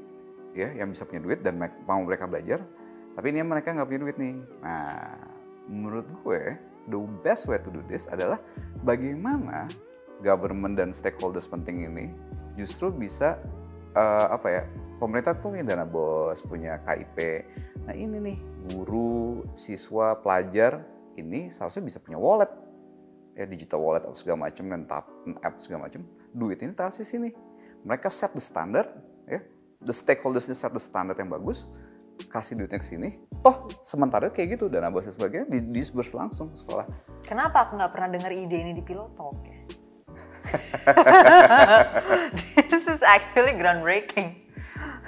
ya 0.53 0.69
yang 0.73 0.89
bisa 0.89 1.05
punya 1.05 1.21
duit 1.21 1.41
dan 1.41 1.57
mau 1.85 2.01
mereka 2.05 2.29
belajar 2.29 2.61
tapi 3.13 3.29
ini 3.29 3.45
mereka 3.45 3.73
nggak 3.73 3.87
punya 3.87 4.01
duit 4.09 4.17
nih. 4.17 4.35
Nah, 4.65 5.17
menurut 5.69 6.07
gue, 6.25 6.57
the 6.89 6.99
best 7.21 7.45
way 7.45 7.61
to 7.61 7.69
do 7.69 7.85
this 7.85 8.09
adalah 8.09 8.41
bagaimana 8.81 9.69
government 10.25 10.81
dan 10.81 10.89
stakeholders 10.91 11.45
penting 11.45 11.85
ini 11.85 12.09
justru 12.57 12.89
bisa 12.89 13.37
uh, 13.93 14.33
apa 14.33 14.47
ya 14.49 14.63
pemerintah 14.97 15.37
punya 15.37 15.61
dana 15.61 15.85
bos, 15.85 16.41
punya 16.41 16.81
KIP. 16.81 17.17
Nah 17.85 17.93
ini 17.93 18.17
nih 18.17 18.37
guru, 18.73 19.45
siswa, 19.53 20.17
pelajar 20.17 20.81
ini 21.13 21.53
seharusnya 21.53 21.83
bisa 21.85 21.99
punya 22.01 22.17
wallet 22.17 22.49
ya 23.33 23.45
digital 23.49 23.81
wallet 23.81 24.05
atau 24.05 24.17
segala 24.17 24.49
macam 24.49 24.65
dan 24.69 24.81
tap 24.89 25.05
app 25.45 25.61
segala 25.61 25.85
macam. 25.85 26.01
Duit 26.33 26.57
ini 26.65 26.73
taruh 26.73 26.93
sini. 26.93 27.52
Mereka 27.83 28.07
set 28.07 28.31
the 28.31 28.43
standard 28.43 28.87
ya. 29.27 29.43
The 29.83 29.91
stakeholders 29.91 30.47
set 30.47 30.71
the 30.71 30.79
standard 30.79 31.19
yang 31.19 31.27
bagus 31.27 31.67
kasih 32.29 32.55
duitnya 32.55 32.79
ke 32.79 32.85
sini, 32.85 33.09
toh 33.41 33.73
sementara 33.81 34.29
kayak 34.29 34.55
gitu 34.55 34.69
dana 34.69 34.93
bos 34.93 35.09
dan 35.09 35.17
sebagainya 35.17 35.49
di 35.49 35.59
disburse 35.73 36.13
langsung 36.13 36.53
ke 36.53 36.61
sekolah. 36.61 36.85
Kenapa 37.25 37.67
aku 37.67 37.75
nggak 37.75 37.91
pernah 37.91 38.09
dengar 38.13 38.31
ide 38.31 38.53
ini 38.53 38.71
di 38.77 38.85
Pilot 38.85 39.11
Talk 39.17 39.41
ya? 39.43 39.57
This 42.69 42.85
is 42.85 43.01
actually 43.01 43.57
groundbreaking. 43.57 44.52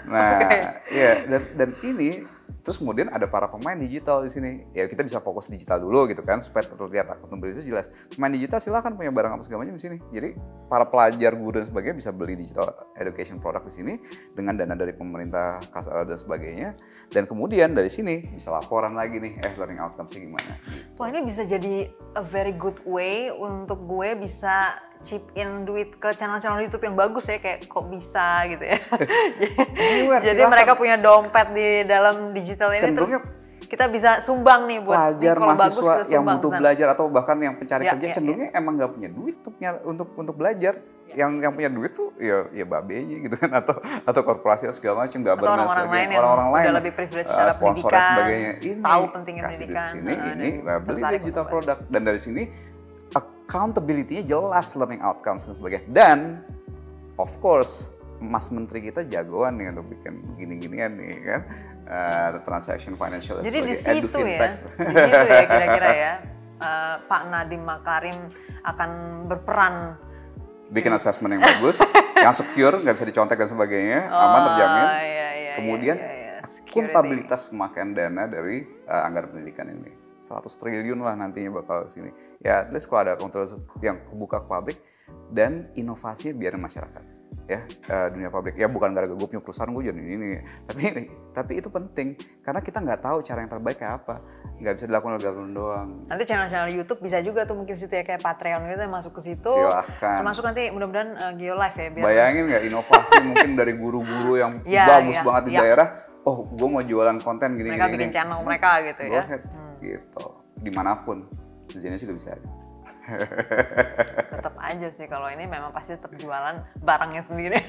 Nah, 0.08 0.38
okay. 0.42 0.62
ya 0.94 1.12
dan 1.28 1.42
dan 1.58 1.70
ini 1.82 2.24
Terus 2.66 2.82
kemudian 2.82 3.14
ada 3.14 3.30
para 3.30 3.46
pemain 3.46 3.78
digital 3.78 4.26
di 4.26 4.34
sini. 4.34 4.66
Ya 4.74 4.90
kita 4.90 5.06
bisa 5.06 5.22
fokus 5.22 5.54
digital 5.54 5.78
dulu 5.86 6.10
gitu 6.10 6.26
kan 6.26 6.42
supaya 6.42 6.66
terlihat 6.66 7.14
akuntabel 7.14 7.54
itu 7.54 7.62
jelas. 7.62 7.94
Pemain 8.10 8.34
digital 8.34 8.58
silahkan 8.58 8.90
punya 8.98 9.14
barang 9.14 9.38
apa 9.38 9.44
segala 9.46 9.66
macam 9.66 9.78
di 9.78 9.84
sini. 9.86 9.98
Jadi 10.10 10.34
para 10.66 10.90
pelajar 10.90 11.38
guru 11.38 11.62
dan 11.62 11.70
sebagainya 11.70 11.98
bisa 12.02 12.10
beli 12.10 12.34
digital 12.34 12.74
education 12.98 13.38
product 13.38 13.70
di 13.70 13.74
sini 13.78 13.94
dengan 14.34 14.58
dana 14.58 14.74
dari 14.74 14.98
pemerintah 14.98 15.62
dan 15.86 16.18
sebagainya. 16.18 16.74
Dan 17.14 17.30
kemudian 17.30 17.78
dari 17.78 17.94
sini 17.94 18.34
bisa 18.34 18.50
laporan 18.50 18.98
lagi 18.98 19.22
nih, 19.22 19.46
eh 19.46 19.54
learning 19.62 19.86
outcome 19.86 20.10
sih 20.10 20.26
gimana. 20.26 20.58
Wah 20.98 21.08
ini 21.14 21.22
bisa 21.22 21.46
jadi 21.46 21.86
a 22.18 22.26
very 22.26 22.58
good 22.58 22.82
way 22.90 23.30
untuk 23.30 23.86
gue 23.86 24.18
bisa 24.18 24.74
chip 25.06 25.22
in 25.38 25.62
duit 25.70 25.94
ke 26.02 26.10
channel-channel 26.18 26.66
YouTube 26.66 26.82
yang 26.90 26.98
bagus 26.98 27.30
ya 27.30 27.38
kayak 27.38 27.70
kok 27.70 27.86
bisa 27.86 28.50
gitu 28.50 28.66
ya. 28.66 28.82
Jadi 30.26 30.42
silakan. 30.42 30.50
mereka 30.50 30.72
punya 30.74 30.98
dompet 30.98 31.48
di 31.54 31.86
dalam 31.86 32.34
digital 32.34 32.74
ini 32.74 32.82
Cenderungnya 32.82 33.22
terus 33.22 33.44
kita 33.66 33.86
bisa 33.90 34.22
sumbang 34.22 34.70
nih 34.70 34.80
buat 34.80 34.96
pelajar 34.96 35.36
bagus 35.36 35.58
mahasiswa 35.58 35.94
kita 36.06 36.14
yang 36.14 36.24
butuh 36.24 36.52
sana. 36.54 36.60
belajar 36.62 36.88
atau 36.94 37.06
bahkan 37.10 37.38
yang 37.42 37.56
pencari 37.58 37.84
Ya, 37.86 37.92
kerja 37.98 38.08
ya, 38.08 38.16
cenderungnya 38.18 38.50
emang 38.56 38.74
nggak 38.82 38.92
punya 38.94 39.10
duit 39.12 39.36
untuk 39.42 39.56
untuk 39.86 40.08
untuk 40.16 40.36
belajar. 40.38 40.74
Yang 41.06 41.32
yang 41.48 41.54
punya 41.54 41.70
duit 41.70 41.92
tuh 41.94 42.10
ya 42.18 42.50
ya 42.50 42.66
babenya 42.66 43.18
gitu 43.24 43.38
kan 43.38 43.52
atau 43.62 43.78
atau 43.80 44.22
korporasi 44.26 44.68
atau 44.68 44.76
segala 44.76 45.06
macam 45.06 45.22
nggak 45.22 45.36
Atau 45.38 45.54
orang-orang 45.54 45.88
lain 45.88 46.08
yang 46.10 46.20
orang-orang 46.20 46.50
lain. 46.50 46.66
udah 46.66 46.78
lebih 46.82 46.94
privilege 46.98 47.28
secara 47.30 47.52
sponsor 47.54 47.90
dan 47.94 48.02
sebagainya. 48.10 48.52
Ini 48.58 48.82
tahu 48.82 49.04
pentingnya 49.14 49.44
kasih 49.46 49.66
duit 49.66 49.78
pendidikan, 49.78 49.88
sini 49.94 50.12
eh, 50.12 50.34
ini 50.34 50.50
nah, 50.66 50.78
beli 50.82 51.02
digital 51.22 51.46
product. 51.46 51.82
dan 51.94 52.02
dari 52.02 52.20
sini 52.20 52.44
accountability-nya 53.16 54.28
jelas 54.28 54.76
learning 54.76 55.00
outcomes 55.00 55.48
dan 55.48 55.56
sebagainya 55.56 55.88
dan 55.90 56.20
of 57.16 57.32
course 57.40 57.96
Mas 58.20 58.48
Menteri 58.52 58.92
kita 58.92 59.08
jagoan 59.08 59.60
nih 59.60 59.76
untuk 59.76 59.96
bikin 59.96 60.24
gini-ginian 60.40 60.92
nih 60.96 61.16
kan 61.24 61.42
Eh, 61.86 62.30
transaction 62.42 62.98
financial 62.98 63.46
Jadi 63.46 63.62
di 63.62 63.78
situ 63.78 64.10
ya, 64.26 64.58
di 64.58 64.90
situ 64.90 65.26
ya 65.30 65.46
kira-kira 65.46 65.90
ya 65.94 66.14
eh, 66.58 66.96
Pak 67.06 67.22
Nadiem 67.30 67.62
Makarim 67.62 68.18
akan 68.66 68.90
berperan 69.30 69.94
bikin 70.74 70.90
assessment 70.98 71.38
yang 71.38 71.46
bagus, 71.46 71.78
yang 72.26 72.34
secure, 72.34 72.82
nggak 72.82 72.98
bisa 72.98 73.06
dicontek 73.06 73.38
dan 73.38 73.50
sebagainya, 73.54 74.10
aman 74.10 74.42
terjamin. 74.50 74.88
Oh, 74.90 74.98
iya, 74.98 75.30
iya, 75.38 75.54
Kemudian 75.62 75.96
iya, 76.02 76.10
iya, 76.10 76.36
security. 76.42 76.90
akuntabilitas 76.90 77.42
pemakaian 77.54 77.94
dana 77.94 78.26
dari 78.26 78.66
uh, 78.90 79.06
anggaran 79.06 79.30
pendidikan 79.30 79.70
ini. 79.70 79.94
100 80.26 80.50
triliun 80.58 81.00
lah 81.06 81.14
nantinya 81.14 81.62
bakal 81.62 81.86
sini. 81.86 82.10
Ya, 82.42 82.66
at 82.66 82.74
least 82.74 82.90
kalau 82.90 83.06
ada 83.06 83.14
akuntabilitas 83.14 83.62
yang 83.86 84.02
kebuka 84.02 84.42
ke 84.42 84.50
publik 84.50 84.78
dan 85.30 85.70
inovasinya 85.78 86.34
biarin 86.34 86.62
masyarakat. 86.66 87.04
Ya, 87.46 87.62
uh, 87.94 88.10
dunia 88.10 88.34
publik. 88.34 88.58
Ya 88.58 88.66
bukan 88.66 88.90
gara-gara 88.98 89.14
gue 89.14 89.30
punya 89.30 89.38
perusahaan 89.38 89.70
gue 89.70 89.94
jadi 89.94 90.02
ini, 90.02 90.42
tapi 90.66 91.14
tapi 91.30 91.62
itu 91.62 91.70
penting 91.70 92.18
karena 92.42 92.58
kita 92.58 92.82
nggak 92.82 93.06
tahu 93.06 93.22
cara 93.22 93.46
yang 93.46 93.52
terbaik 93.54 93.78
kayak 93.78 94.02
apa. 94.02 94.18
Nggak 94.58 94.74
bisa 94.82 94.86
dilakukan 94.90 95.12
oleh 95.14 95.24
government 95.30 95.54
doang. 95.54 95.90
Nanti 96.10 96.24
channel-channel 96.26 96.74
YouTube 96.74 97.06
bisa 97.06 97.22
juga 97.22 97.46
tuh 97.46 97.54
mungkin 97.54 97.78
situ 97.78 97.94
ya 97.94 98.02
kayak 98.02 98.26
Patreon 98.26 98.66
gitu 98.66 98.82
masuk 98.90 99.14
ke 99.14 99.22
situ. 99.30 99.52
Silahkan. 99.54 100.26
Termasuk 100.26 100.42
nanti 100.42 100.74
mudah-mudahan 100.74 101.10
uh, 101.22 101.34
Geolive 101.38 101.78
ya 101.78 101.90
biar 101.94 102.06
Bayangin 102.10 102.44
nggak 102.50 102.64
inovasi 102.66 103.16
mungkin 103.22 103.50
dari 103.54 103.74
guru-guru 103.78 104.34
yang 104.42 104.54
Iya, 104.66 104.84
bagus 104.90 105.22
iya, 105.22 105.26
banget 105.30 105.44
di 105.46 105.52
iya. 105.54 105.62
daerah. 105.62 105.88
Oh, 106.26 106.42
gue 106.50 106.66
mau 106.66 106.82
jualan 106.82 107.22
konten 107.22 107.54
gini 107.54 107.70
mereka 107.70 107.86
gini. 107.86 107.94
bikin 107.94 108.10
gini. 108.10 108.16
channel 108.18 108.40
mereka 108.42 108.82
gitu 108.82 109.02
Go 109.06 109.14
ya. 109.14 109.24
ahead, 109.30 109.42
gitu. 109.86 110.26
Di 110.58 110.72
mana 110.74 110.98
pun, 110.98 111.30
di 111.70 111.78
sini 111.78 111.96
juga 111.96 112.18
bisa. 112.18 112.34
Tetap 114.34 114.56
aja 114.58 114.90
sih 114.90 115.06
kalau 115.06 115.30
ini 115.30 115.46
memang 115.46 115.70
pasti 115.70 115.94
tetap 115.94 116.10
jualan 116.18 116.66
barangnya 116.82 117.22
sendiri. 117.30 117.62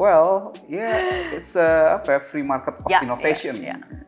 Well, 0.00 0.56
yeah, 0.64 1.28
it's 1.36 1.52
a 1.60 2.00
apa 2.00 2.16
ya, 2.16 2.20
free 2.24 2.46
market 2.46 2.80
of 2.80 2.88
Ya, 2.88 3.04
innovation. 3.04 3.60
ya, 3.60 3.76
ya. 3.76 4.00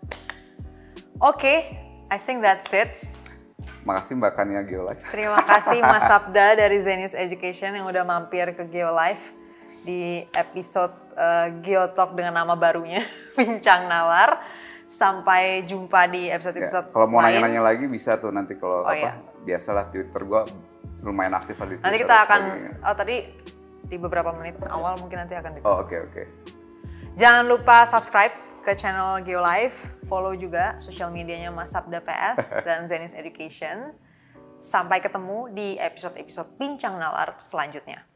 Oke, 1.20 1.76
I 2.08 2.16
think 2.16 2.40
that's 2.40 2.72
it. 2.72 2.88
Makasih 3.84 4.14
Mbak 4.16 4.32
Kania 4.32 4.62
Geolife. 4.64 5.04
Terima 5.10 5.42
kasih 5.42 5.82
Mas 5.82 6.06
Sabda 6.10 6.54
dari 6.56 6.80
Zenius 6.80 7.12
Education 7.12 7.74
yang 7.74 7.84
udah 7.84 8.06
mampir 8.06 8.56
ke 8.56 8.64
Geolife 8.70 9.34
di 9.82 10.22
episode 10.32 10.94
uh, 11.18 11.50
Geotalk 11.60 12.14
dengan 12.14 12.40
nama 12.40 12.54
barunya 12.54 13.02
Bincang 13.36 13.90
Nalar. 13.90 14.38
Sampai 14.92 15.64
jumpa 15.64 16.04
di 16.12 16.28
Ya, 16.28 16.36
episode-episode 16.36 16.92
kalau 16.92 17.08
mau 17.08 17.24
nanya-nanya 17.24 17.64
lagi 17.64 17.88
bisa 17.88 18.20
tuh 18.20 18.28
nanti 18.28 18.60
kalau 18.60 18.84
Oh, 18.84 18.92
apa 18.92 18.96
iya. 19.00 19.12
biasalah 19.40 19.88
Twitter 19.88 20.20
gua 20.28 20.44
lumayan 21.00 21.32
aktif 21.32 21.56
di 21.56 21.80
Twitter. 21.80 21.84
Nanti 21.88 21.98
kita 22.04 22.16
akan, 22.28 22.40
oh 22.84 22.94
tadi 22.94 23.16
di 23.88 23.96
beberapa 23.96 24.36
menit 24.36 24.60
awal 24.68 25.00
mungkin 25.00 25.24
nanti 25.24 25.32
akan 25.32 25.50
di 25.56 25.60
Oh 25.64 25.80
oke 25.80 25.96
oke. 25.96 26.22
Jangan 27.16 27.48
lupa 27.48 27.88
subscribe 27.88 28.36
ke 28.60 28.76
channel 28.76 29.24
Geolife, 29.24 29.96
follow 30.06 30.36
juga 30.36 30.76
sosial 30.76 31.08
medianya 31.08 31.48
Mas 31.48 31.72
Sabda 31.72 32.04
PS 32.04 32.52
dan 32.68 32.84
Zenius 32.84 33.16
Education. 33.16 33.96
Sampai 34.62 35.00
ketemu 35.02 35.50
di 35.50 35.74
episode-episode 35.74 36.54
Bincang 36.60 36.94
Nalar 37.00 37.40
selanjutnya. 37.40 38.11